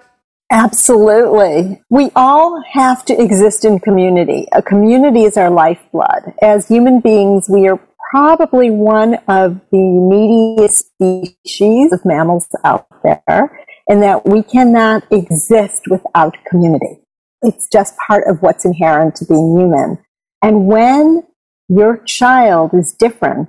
Absolutely. 0.52 1.82
We 1.90 2.12
all 2.14 2.62
have 2.74 3.06
to 3.06 3.20
exist 3.20 3.64
in 3.64 3.80
community. 3.80 4.48
A 4.52 4.62
community 4.62 5.24
is 5.24 5.38
our 5.38 5.50
lifeblood. 5.50 6.34
As 6.42 6.68
human 6.68 7.00
beings, 7.00 7.48
we 7.50 7.70
are 7.70 7.80
probably 8.12 8.70
one 8.70 9.14
of 9.30 9.62
the 9.72 9.78
neediest 9.78 10.88
species 10.90 11.94
of 11.94 12.04
mammals 12.04 12.50
out 12.66 12.86
there 13.02 13.66
and 13.88 14.04
that 14.04 14.26
we 14.26 14.44
cannot 14.44 15.04
exist 15.10 15.84
without 15.90 16.36
community. 16.46 17.00
It's 17.42 17.70
just 17.72 17.96
part 18.06 18.26
of 18.28 18.42
what's 18.42 18.66
inherent 18.66 19.16
to 19.16 19.26
being 19.26 19.58
human. 19.58 20.00
And 20.42 20.68
when 20.68 21.24
your 21.70 21.98
child 22.04 22.72
is 22.74 22.92
different 22.92 23.48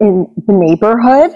in 0.00 0.26
the 0.48 0.52
neighborhood 0.52 1.30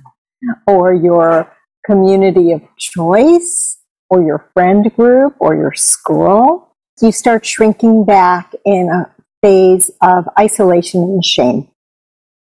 or 0.66 0.94
your 0.94 1.52
community 1.84 2.52
of 2.52 2.62
choice 2.78 3.77
or 4.10 4.22
your 4.22 4.50
friend 4.54 4.92
group 4.94 5.36
or 5.38 5.54
your 5.54 5.74
school, 5.74 6.74
you 7.00 7.12
start 7.12 7.46
shrinking 7.46 8.04
back 8.04 8.52
in 8.64 8.88
a 8.88 9.10
phase 9.42 9.90
of 10.02 10.28
isolation 10.38 11.02
and 11.02 11.24
shame 11.24 11.68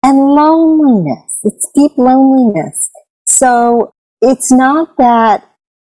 and 0.03 0.19
loneliness. 0.19 1.39
It's 1.43 1.71
deep 1.75 1.93
loneliness. 1.97 2.91
So 3.27 3.93
it's 4.23 4.51
not 4.51 4.97
that 4.99 5.47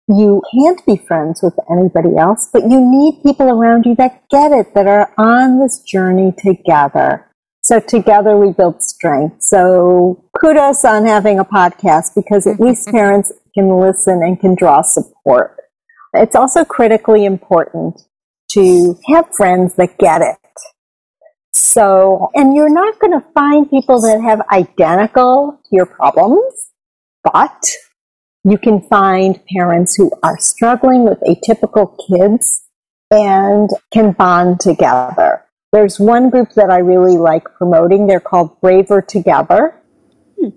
you 0.08 0.42
can't 0.52 0.84
be 0.84 0.96
friends 0.96 1.40
with 1.42 1.54
anybody 1.70 2.16
else, 2.16 2.50
but 2.52 2.68
you 2.68 2.80
need 2.80 3.22
people 3.22 3.48
around 3.48 3.86
you 3.86 3.94
that 3.96 4.22
get 4.30 4.52
it, 4.52 4.74
that 4.74 4.86
are 4.86 5.12
on 5.16 5.58
this 5.60 5.80
journey 5.80 6.32
together. 6.36 7.30
So 7.64 7.80
together 7.80 8.36
we 8.36 8.52
build 8.52 8.82
strength. 8.82 9.42
So 9.42 10.22
kudos 10.38 10.84
on 10.84 11.06
having 11.06 11.38
a 11.38 11.44
podcast 11.46 12.14
because 12.14 12.46
at 12.46 12.60
least 12.60 12.88
parents 12.90 13.32
can 13.54 13.80
listen 13.80 14.22
and 14.22 14.38
can 14.38 14.54
draw 14.54 14.82
support. 14.82 15.56
It's 16.12 16.36
also 16.36 16.64
critically 16.64 17.24
important 17.24 18.02
to 18.50 18.98
have 19.08 19.34
friends 19.34 19.74
that 19.76 19.98
get 19.98 20.20
it. 20.20 20.36
So, 21.52 22.30
and 22.34 22.54
you're 22.54 22.72
not 22.72 22.98
going 22.98 23.18
to 23.18 23.26
find 23.32 23.68
people 23.70 24.00
that 24.02 24.20
have 24.20 24.42
identical 24.52 25.58
your 25.70 25.86
problems, 25.86 26.70
but 27.22 27.66
you 28.44 28.58
can 28.58 28.82
find 28.82 29.40
parents 29.56 29.96
who 29.96 30.10
are 30.22 30.38
struggling 30.38 31.04
with 31.04 31.18
atypical 31.20 31.96
kids 32.06 32.64
and 33.10 33.70
can 33.92 34.12
bond 34.12 34.60
together. 34.60 35.43
There's 35.74 35.98
one 35.98 36.30
group 36.30 36.52
that 36.52 36.70
I 36.70 36.78
really 36.78 37.16
like 37.16 37.42
promoting. 37.58 38.06
They're 38.06 38.20
called 38.20 38.60
Braver 38.60 39.02
Together. 39.02 39.74
Hmm. 40.40 40.50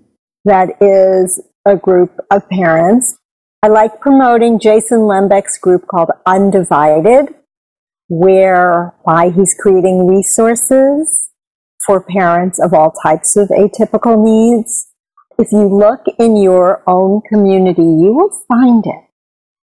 That 0.44 0.80
is 0.80 1.42
a 1.66 1.74
group 1.74 2.16
of 2.30 2.48
parents. 2.48 3.18
I 3.60 3.66
like 3.66 3.98
promoting 3.98 4.60
Jason 4.60 5.00
Lehmbeck's 5.00 5.58
group 5.58 5.88
called 5.88 6.10
Undivided, 6.24 7.34
where 8.06 8.94
why 9.02 9.30
he's 9.30 9.56
creating 9.58 10.06
resources 10.06 11.30
for 11.84 12.00
parents 12.00 12.60
of 12.60 12.72
all 12.72 12.92
types 13.02 13.36
of 13.36 13.48
atypical 13.48 14.22
needs. 14.24 14.86
If 15.36 15.50
you 15.50 15.66
look 15.66 16.04
in 16.20 16.36
your 16.36 16.84
own 16.86 17.22
community, 17.28 17.82
you 17.82 18.12
will 18.12 18.30
find 18.46 18.86
it. 18.86 19.02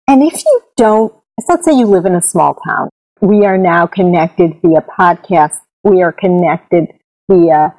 And 0.07 0.21
if 0.21 0.45
you 0.45 0.61
don't, 0.77 1.11
let's 1.47 1.65
say 1.65 1.73
you 1.73 1.87
live 1.87 2.05
in 2.05 2.13
a 2.13 2.21
small 2.21 2.53
town, 2.67 2.89
we 3.21 3.45
are 3.45 3.57
now 3.57 3.85
connected 3.87 4.59
via 4.61 4.81
podcast. 4.81 5.59
We 5.83 6.01
are 6.01 6.11
connected 6.11 6.87
via 7.29 7.73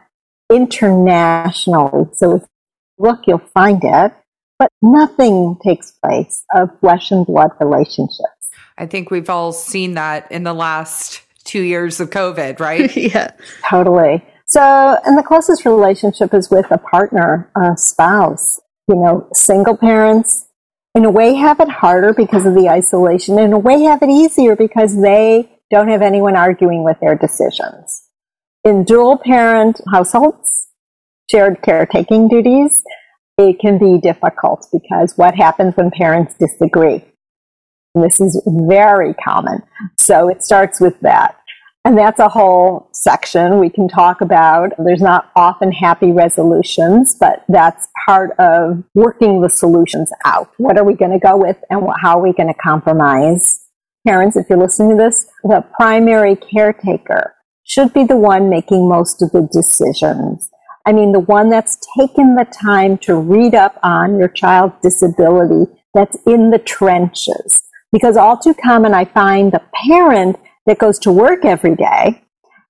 internationally. 0.50 2.08
So 2.14 2.36
if 2.36 2.42
you 2.42 3.06
look, 3.06 3.20
you'll 3.26 3.38
find 3.38 3.80
it. 3.82 4.12
But 4.58 4.70
nothing 4.82 5.56
takes 5.64 5.92
place 5.92 6.44
of 6.54 6.78
flesh 6.80 7.10
and 7.10 7.24
blood 7.24 7.52
relationships. 7.60 8.50
I 8.76 8.86
think 8.86 9.10
we've 9.10 9.30
all 9.30 9.52
seen 9.52 9.94
that 9.94 10.30
in 10.30 10.42
the 10.42 10.52
last 10.52 11.22
two 11.44 11.62
years 11.62 11.98
of 12.00 12.10
COVID, 12.10 12.60
right? 12.60 12.94
yeah. 12.96 13.30
Totally. 13.68 14.22
So, 14.46 14.98
and 15.06 15.16
the 15.16 15.22
closest 15.22 15.64
relationship 15.64 16.34
is 16.34 16.50
with 16.50 16.70
a 16.70 16.78
partner, 16.78 17.50
a 17.56 17.76
spouse. 17.76 18.60
You 18.88 18.96
know, 18.96 19.28
single 19.32 19.76
parents, 19.76 20.48
in 20.94 21.04
a 21.04 21.10
way, 21.10 21.34
have 21.34 21.60
it 21.60 21.68
harder 21.68 22.12
because 22.12 22.46
of 22.46 22.54
the 22.54 22.68
isolation. 22.68 23.38
In 23.38 23.52
a 23.52 23.58
way, 23.58 23.82
have 23.82 24.02
it 24.02 24.10
easier 24.10 24.56
because 24.56 25.00
they 25.00 25.48
don't 25.70 25.88
have 25.88 26.02
anyone 26.02 26.36
arguing 26.36 26.82
with 26.82 26.98
their 27.00 27.14
decisions. 27.14 28.08
In 28.64 28.84
dual 28.84 29.18
parent 29.18 29.80
households, 29.90 30.68
shared 31.30 31.62
caretaking 31.62 32.28
duties, 32.28 32.82
it 33.38 33.58
can 33.60 33.78
be 33.78 33.98
difficult 33.98 34.66
because 34.72 35.16
what 35.16 35.34
happens 35.34 35.76
when 35.76 35.90
parents 35.90 36.34
disagree? 36.38 37.04
And 37.94 38.04
this 38.04 38.20
is 38.20 38.40
very 38.46 39.14
common. 39.14 39.62
So 39.98 40.28
it 40.28 40.44
starts 40.44 40.80
with 40.80 40.98
that. 41.00 41.36
And 41.84 41.96
that's 41.96 42.20
a 42.20 42.28
whole 42.28 42.90
section 42.92 43.58
we 43.58 43.70
can 43.70 43.88
talk 43.88 44.20
about. 44.20 44.72
There's 44.78 45.00
not 45.00 45.30
often 45.34 45.72
happy 45.72 46.12
resolutions, 46.12 47.14
but 47.14 47.42
that's 47.48 47.88
part 48.06 48.32
of 48.38 48.84
working 48.94 49.40
the 49.40 49.48
solutions 49.48 50.10
out. 50.26 50.50
What 50.58 50.76
are 50.78 50.84
we 50.84 50.94
going 50.94 51.12
to 51.12 51.18
go 51.18 51.38
with 51.38 51.56
and 51.70 51.88
how 52.02 52.18
are 52.18 52.22
we 52.22 52.34
going 52.34 52.52
to 52.52 52.60
compromise? 52.62 53.60
Parents, 54.06 54.36
if 54.36 54.46
you're 54.50 54.58
listening 54.58 54.96
to 54.96 55.02
this, 55.02 55.26
the 55.42 55.64
primary 55.74 56.36
caretaker 56.36 57.34
should 57.64 57.94
be 57.94 58.04
the 58.04 58.16
one 58.16 58.50
making 58.50 58.88
most 58.88 59.22
of 59.22 59.30
the 59.32 59.48
decisions. 59.50 60.50
I 60.86 60.92
mean, 60.92 61.12
the 61.12 61.20
one 61.20 61.48
that's 61.48 61.78
taken 61.96 62.34
the 62.34 62.44
time 62.44 62.98
to 62.98 63.14
read 63.14 63.54
up 63.54 63.78
on 63.82 64.18
your 64.18 64.28
child's 64.28 64.76
disability 64.82 65.70
that's 65.94 66.16
in 66.26 66.50
the 66.50 66.58
trenches. 66.58 67.62
Because 67.92 68.16
all 68.16 68.36
too 68.36 68.54
common, 68.54 68.94
I 68.94 69.04
find 69.04 69.50
the 69.50 69.62
parent 69.88 70.36
that 70.66 70.78
goes 70.78 70.98
to 71.00 71.12
work 71.12 71.44
every 71.44 71.74
day 71.74 72.22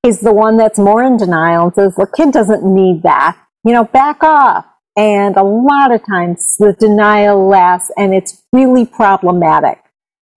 is 0.05 0.21
the 0.21 0.33
one 0.33 0.57
that's 0.57 0.79
more 0.79 1.03
in 1.03 1.17
denial 1.17 1.67
and 1.67 1.75
says, 1.75 1.95
the 1.95 2.07
kid 2.07 2.33
doesn't 2.33 2.65
need 2.65 3.03
that. 3.03 3.37
You 3.65 3.73
know, 3.73 3.85
back 3.85 4.23
off. 4.23 4.65
And 4.97 5.37
a 5.37 5.43
lot 5.43 5.93
of 5.93 6.05
times 6.05 6.57
the 6.59 6.75
denial 6.79 7.47
lasts 7.47 7.91
and 7.97 8.15
it's 8.15 8.43
really 8.53 8.87
problematic. 8.87 9.79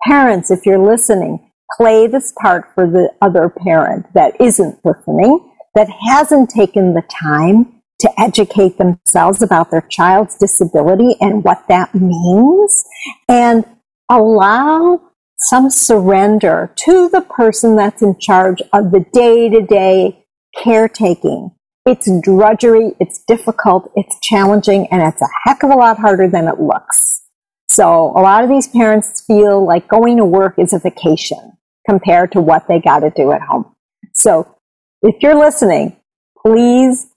Parents, 0.06 0.52
if 0.52 0.66
you're 0.66 0.78
listening, 0.78 1.50
play 1.78 2.08
this 2.08 2.34
part 2.42 2.66
for 2.76 2.86
the 2.86 3.12
other 3.22 3.50
parent 3.50 4.06
that 4.14 4.40
isn't 4.40 4.80
listening, 4.86 5.52
that 5.76 5.88
hasn't 6.08 6.50
taken 6.50 6.94
the 6.94 7.04
time 7.04 7.82
to 8.00 8.10
educate 8.20 8.78
themselves 8.78 9.42
about 9.42 9.72
their 9.72 9.86
child's 9.90 10.38
disability 10.38 11.16
and 11.22 11.44
what 11.44 11.66
that 11.70 11.96
means 11.96 12.84
and 13.30 13.66
allow 14.10 15.02
some 15.50 15.70
surrender 15.70 16.72
to 16.76 17.10
the 17.10 17.22
person 17.22 17.76
that's 17.76 18.02
in 18.02 18.18
charge 18.20 18.62
of 18.72 18.92
the 18.92 19.06
day 19.14 19.50
to 19.50 19.62
day 19.62 20.26
caretaking. 20.56 21.52
It's 21.86 22.10
drudgery, 22.22 22.94
it's 23.00 23.24
difficult, 23.28 23.92
it's 23.96 24.18
challenging, 24.22 24.88
and 24.92 25.02
it's 25.02 25.22
a 25.22 25.28
heck 25.44 25.64
of 25.64 25.70
a 25.70 25.76
lot 25.76 26.00
harder 26.00 26.30
than 26.30 26.48
it 26.48 26.60
looks. 26.60 27.24
So 27.68 28.12
a 28.16 28.22
lot 28.22 28.44
of 28.44 28.50
these 28.50 28.68
parents 28.68 29.24
feel 29.26 29.66
like 29.66 29.88
going 29.88 30.18
to 30.18 30.26
work 30.26 30.56
is 30.58 30.74
a 30.74 30.80
vacation 30.80 31.58
compared 31.90 32.32
to 32.34 32.42
what 32.42 32.68
they 32.68 32.80
got 32.80 33.00
to 33.00 33.10
do 33.10 33.32
at 33.32 33.42
home. 33.42 33.76
So 34.14 34.56
if 35.02 35.16
you're 35.22 35.38
listening, 35.38 35.98
please 36.46 37.08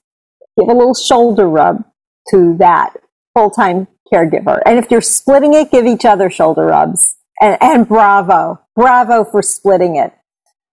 give 0.57 0.67
a 0.67 0.73
little 0.73 0.95
shoulder 0.95 1.47
rub 1.47 1.83
to 2.31 2.57
that 2.57 2.93
full 3.33 3.51
time 3.51 3.87
caregiver. 4.11 4.59
And 4.65 4.77
if 4.79 4.89
you're 4.89 5.01
splitting 5.01 5.53
it, 5.53 5.71
give 5.71 5.85
each 5.85 6.05
other 6.05 6.29
shoulder 6.29 6.65
rubs 6.65 7.16
and, 7.41 7.57
and 7.61 7.87
bravo, 7.87 8.59
bravo 8.75 9.23
for 9.23 9.41
splitting 9.41 9.95
it. 9.95 10.13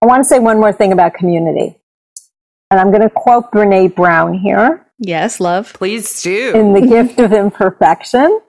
I 0.03 0.07
want 0.07 0.23
to 0.23 0.29
say 0.29 0.39
one 0.39 0.59
more 0.59 0.73
thing 0.73 0.93
about 0.93 1.15
community. 1.15 1.81
And 2.71 2.81
I'm 2.81 2.91
going 2.91 3.03
to 3.03 3.11
quote 3.11 3.53
Brene 3.53 3.95
Brown 3.95 4.35
here. 4.35 4.87
Yes, 4.99 5.41
love. 5.41 5.73
Please 5.75 6.23
do. 6.23 6.53
In 6.55 6.73
The 6.73 6.81
Gift 6.81 7.19
of 7.21 7.33
Imperfection, 7.33 8.41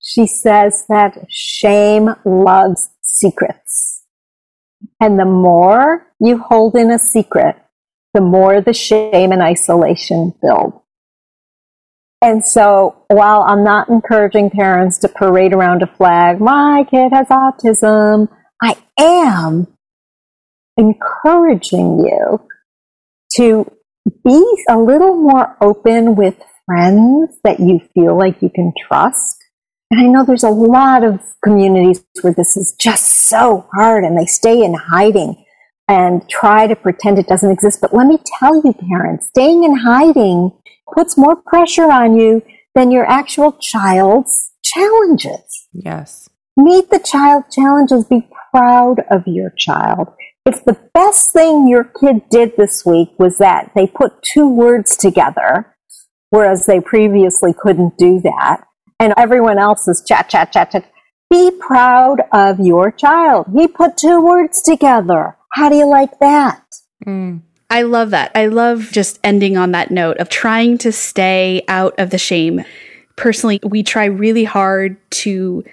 she 0.00 0.26
says 0.26 0.84
that 0.88 1.26
shame 1.28 2.14
loves 2.24 2.90
secrets. 3.02 4.04
And 5.00 5.18
the 5.18 5.24
more 5.24 6.06
you 6.18 6.38
hold 6.38 6.74
in 6.74 6.90
a 6.90 6.98
secret, 6.98 7.56
the 8.12 8.20
more 8.20 8.60
the 8.60 8.72
shame 8.72 9.32
and 9.32 9.42
isolation 9.42 10.34
build. 10.42 10.80
And 12.22 12.44
so 12.44 13.04
while 13.08 13.42
I'm 13.42 13.64
not 13.64 13.88
encouraging 13.88 14.50
parents 14.50 14.98
to 14.98 15.08
parade 15.08 15.54
around 15.54 15.82
a 15.82 15.86
flag, 15.86 16.40
my 16.40 16.84
kid 16.90 17.12
has 17.12 17.28
autism, 17.28 18.28
I 18.62 18.76
am 18.98 19.66
encouraging 20.76 22.00
you 22.00 22.42
to 23.36 23.70
be 24.24 24.64
a 24.68 24.78
little 24.78 25.16
more 25.16 25.56
open 25.62 26.14
with 26.14 26.36
friends 26.66 27.36
that 27.42 27.58
you 27.58 27.80
feel 27.94 28.16
like 28.16 28.42
you 28.42 28.50
can 28.50 28.72
trust. 28.86 29.36
And 29.90 30.00
I 30.00 30.06
know 30.06 30.24
there's 30.24 30.44
a 30.44 30.50
lot 30.50 31.02
of 31.02 31.20
communities 31.42 32.04
where 32.20 32.34
this 32.34 32.56
is 32.56 32.76
just 32.78 33.06
so 33.06 33.66
hard 33.74 34.04
and 34.04 34.16
they 34.16 34.26
stay 34.26 34.62
in 34.62 34.74
hiding 34.74 35.42
and 35.88 36.28
try 36.28 36.66
to 36.66 36.76
pretend 36.76 37.18
it 37.18 37.26
doesn't 37.26 37.50
exist. 37.50 37.80
But 37.80 37.94
let 37.94 38.06
me 38.06 38.18
tell 38.38 38.56
you, 38.62 38.72
parents, 38.72 39.26
staying 39.28 39.64
in 39.64 39.76
hiding 39.76 40.52
puts 40.94 41.16
more 41.16 41.36
pressure 41.36 41.90
on 41.90 42.16
you 42.16 42.42
than 42.74 42.90
your 42.90 43.04
actual 43.06 43.52
child's 43.52 44.52
challenges. 44.62 45.68
Yes. 45.72 46.28
Meet 46.56 46.90
the 46.90 46.98
child 46.98 47.44
challenges. 47.50 48.04
Be 48.04 48.28
proud 48.52 49.00
of 49.10 49.22
your 49.26 49.50
child. 49.50 50.08
If 50.46 50.64
the 50.64 50.78
best 50.94 51.32
thing 51.32 51.68
your 51.68 51.84
kid 51.84 52.22
did 52.30 52.56
this 52.56 52.84
week 52.84 53.10
was 53.18 53.38
that 53.38 53.72
they 53.74 53.86
put 53.86 54.22
two 54.22 54.48
words 54.48 54.96
together, 54.96 55.76
whereas 56.30 56.66
they 56.66 56.80
previously 56.80 57.54
couldn't 57.56 57.98
do 57.98 58.20
that, 58.20 58.62
and 58.98 59.14
everyone 59.16 59.58
else 59.58 59.86
is 59.86 60.04
chat, 60.06 60.28
chat, 60.28 60.52
chat, 60.52 60.72
chat, 60.72 60.90
be 61.30 61.50
proud 61.60 62.22
of 62.32 62.58
your 62.58 62.90
child. 62.90 63.46
He 63.54 63.68
put 63.68 63.96
two 63.96 64.20
words 64.20 64.62
together. 64.62 65.36
How 65.52 65.68
do 65.68 65.76
you 65.76 65.86
like 65.86 66.18
that? 66.18 66.62
Mm. 67.06 67.42
I 67.70 67.82
love 67.82 68.10
that. 68.10 68.32
I 68.34 68.46
love 68.46 68.90
just 68.90 69.20
ending 69.22 69.56
on 69.56 69.70
that 69.72 69.92
note 69.92 70.18
of 70.18 70.28
trying 70.28 70.76
to 70.78 70.90
stay 70.90 71.62
out 71.68 71.94
of 71.98 72.10
the 72.10 72.18
shame. 72.18 72.64
Personally, 73.14 73.60
we 73.62 73.82
try 73.84 74.06
really 74.06 74.44
hard 74.44 74.96
to 75.10 75.64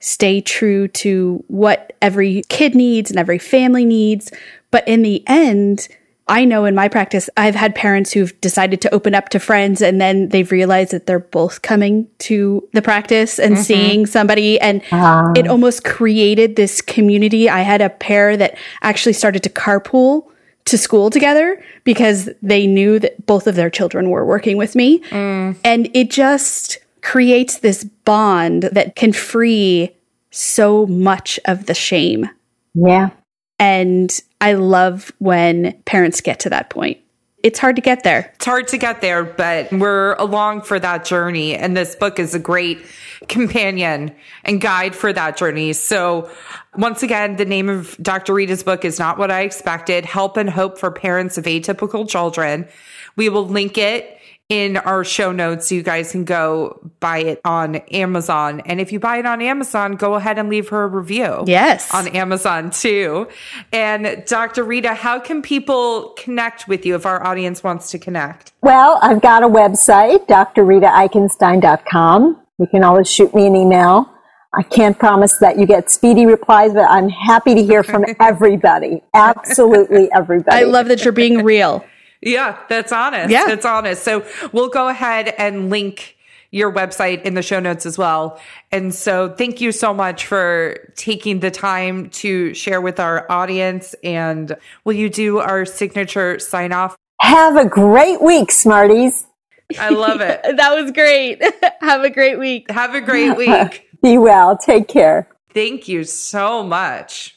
stay 0.00 0.40
true 0.40 0.88
to 0.88 1.42
what 1.46 1.94
every 2.02 2.42
kid 2.48 2.74
needs 2.74 3.10
and 3.10 3.18
every 3.18 3.38
family 3.38 3.84
needs. 3.84 4.32
But 4.70 4.86
in 4.88 5.02
the 5.02 5.22
end, 5.28 5.88
I 6.26 6.44
know 6.44 6.64
in 6.64 6.74
my 6.74 6.88
practice, 6.88 7.30
I've 7.36 7.54
had 7.54 7.74
parents 7.74 8.12
who've 8.12 8.38
decided 8.40 8.80
to 8.82 8.94
open 8.94 9.14
up 9.14 9.28
to 9.30 9.38
friends 9.38 9.80
and 9.80 10.00
then 10.00 10.30
they've 10.30 10.50
realized 10.50 10.90
that 10.90 11.06
they're 11.06 11.18
both 11.18 11.62
coming 11.62 12.08
to 12.20 12.66
the 12.72 12.82
practice 12.82 13.38
and 13.38 13.54
mm-hmm. 13.54 13.62
seeing 13.62 14.06
somebody. 14.06 14.58
And 14.60 14.82
uh. 14.90 15.32
it 15.36 15.46
almost 15.46 15.84
created 15.84 16.56
this 16.56 16.80
community. 16.80 17.48
I 17.48 17.60
had 17.60 17.80
a 17.80 17.90
pair 17.90 18.36
that 18.36 18.56
actually 18.82 19.12
started 19.12 19.42
to 19.44 19.50
carpool 19.50 20.30
to 20.66 20.78
school 20.78 21.10
together 21.10 21.62
because 21.84 22.28
they 22.42 22.66
knew 22.66 22.98
that 22.98 23.26
both 23.26 23.46
of 23.46 23.54
their 23.54 23.70
children 23.70 24.10
were 24.10 24.24
working 24.24 24.56
with 24.56 24.74
me. 24.74 25.00
Mm. 25.10 25.56
And 25.62 25.90
it 25.94 26.10
just 26.10 26.78
creates 27.02 27.58
this 27.58 27.84
bond 27.84 28.64
that 28.72 28.96
can 28.96 29.12
free 29.12 29.94
so 30.30 30.86
much 30.86 31.38
of 31.44 31.66
the 31.66 31.74
shame. 31.74 32.28
Yeah. 32.74 33.10
And 33.58 34.20
I 34.40 34.54
love 34.54 35.12
when 35.18 35.80
parents 35.84 36.20
get 36.20 36.40
to 36.40 36.50
that 36.50 36.70
point. 36.70 36.98
It's 37.44 37.58
hard 37.58 37.76
to 37.76 37.82
get 37.82 38.04
there. 38.04 38.32
It's 38.36 38.46
hard 38.46 38.68
to 38.68 38.78
get 38.78 39.02
there, 39.02 39.22
but 39.22 39.70
we're 39.70 40.14
along 40.14 40.62
for 40.62 40.78
that 40.80 41.04
journey. 41.04 41.54
And 41.54 41.76
this 41.76 41.94
book 41.94 42.18
is 42.18 42.34
a 42.34 42.38
great 42.38 42.86
companion 43.28 44.14
and 44.44 44.62
guide 44.62 44.96
for 44.96 45.12
that 45.12 45.36
journey. 45.36 45.74
So 45.74 46.30
once 46.74 47.02
again, 47.02 47.36
the 47.36 47.44
name 47.44 47.68
of 47.68 47.98
Dr. 48.00 48.32
Rita's 48.32 48.62
book 48.62 48.86
is 48.86 48.98
Not 48.98 49.18
What 49.18 49.30
I 49.30 49.42
Expected 49.42 50.06
Help 50.06 50.38
and 50.38 50.48
Hope 50.48 50.78
for 50.78 50.90
Parents 50.90 51.36
of 51.36 51.44
Atypical 51.44 52.08
Children. 52.08 52.66
We 53.16 53.28
will 53.28 53.46
link 53.46 53.76
it 53.76 54.13
in 54.48 54.76
our 54.76 55.04
show 55.04 55.32
notes 55.32 55.72
you 55.72 55.82
guys 55.82 56.12
can 56.12 56.24
go 56.24 56.78
buy 57.00 57.18
it 57.18 57.40
on 57.44 57.74
Amazon. 57.76 58.60
And 58.66 58.80
if 58.80 58.92
you 58.92 59.00
buy 59.00 59.16
it 59.18 59.26
on 59.26 59.40
Amazon, 59.40 59.96
go 59.96 60.14
ahead 60.14 60.38
and 60.38 60.50
leave 60.50 60.68
her 60.68 60.84
a 60.84 60.86
review. 60.86 61.44
Yes. 61.46 61.92
On 61.94 62.06
Amazon 62.08 62.68
too. 62.70 63.26
And 63.72 64.22
Dr. 64.26 64.64
Rita, 64.64 64.92
how 64.94 65.18
can 65.18 65.40
people 65.40 66.10
connect 66.18 66.68
with 66.68 66.84
you 66.84 66.94
if 66.94 67.06
our 67.06 67.26
audience 67.26 67.64
wants 67.64 67.90
to 67.92 67.98
connect? 67.98 68.52
Well, 68.60 68.98
I've 69.00 69.22
got 69.22 69.42
a 69.42 69.48
website, 69.48 70.26
drritaeichenstein.com. 70.26 72.40
You 72.58 72.66
can 72.66 72.84
always 72.84 73.10
shoot 73.10 73.34
me 73.34 73.46
an 73.46 73.56
email. 73.56 74.10
I 74.56 74.62
can't 74.62 74.96
promise 74.96 75.38
that 75.38 75.58
you 75.58 75.66
get 75.66 75.90
speedy 75.90 76.26
replies, 76.26 76.72
but 76.72 76.88
I'm 76.88 77.08
happy 77.08 77.54
to 77.54 77.64
hear 77.64 77.82
from 77.82 78.04
everybody. 78.20 79.02
Absolutely 79.12 80.12
everybody. 80.14 80.56
I 80.56 80.62
love 80.64 80.86
that 80.88 81.02
you're 81.02 81.12
being 81.12 81.42
real. 81.42 81.84
Yeah, 82.24 82.58
that's 82.68 82.90
honest. 82.90 83.30
Yeah. 83.30 83.46
That's 83.46 83.66
honest. 83.66 84.02
So 84.02 84.24
we'll 84.52 84.70
go 84.70 84.88
ahead 84.88 85.34
and 85.36 85.70
link 85.70 86.16
your 86.50 86.72
website 86.72 87.22
in 87.22 87.34
the 87.34 87.42
show 87.42 87.58
notes 87.58 87.84
as 87.84 87.98
well. 87.98 88.40
And 88.70 88.94
so 88.94 89.28
thank 89.28 89.60
you 89.60 89.72
so 89.72 89.92
much 89.92 90.26
for 90.26 90.92
taking 90.94 91.40
the 91.40 91.50
time 91.50 92.10
to 92.10 92.54
share 92.54 92.80
with 92.80 93.00
our 93.00 93.30
audience. 93.30 93.94
And 94.04 94.56
will 94.84 94.94
you 94.94 95.10
do 95.10 95.38
our 95.38 95.64
signature 95.64 96.38
sign 96.38 96.72
off? 96.72 96.96
Have 97.20 97.56
a 97.56 97.68
great 97.68 98.22
week, 98.22 98.52
Smarties. 98.52 99.26
I 99.78 99.90
love 99.90 100.20
it. 100.20 100.40
that 100.56 100.74
was 100.80 100.92
great. 100.92 101.42
Have 101.80 102.04
a 102.04 102.10
great 102.10 102.38
week. 102.38 102.70
Have 102.70 102.94
a 102.94 103.00
great 103.00 103.36
week. 103.36 103.88
Be 104.02 104.18
well. 104.18 104.56
Take 104.56 104.88
care. 104.88 105.28
Thank 105.52 105.88
you 105.88 106.04
so 106.04 106.62
much. 106.62 107.33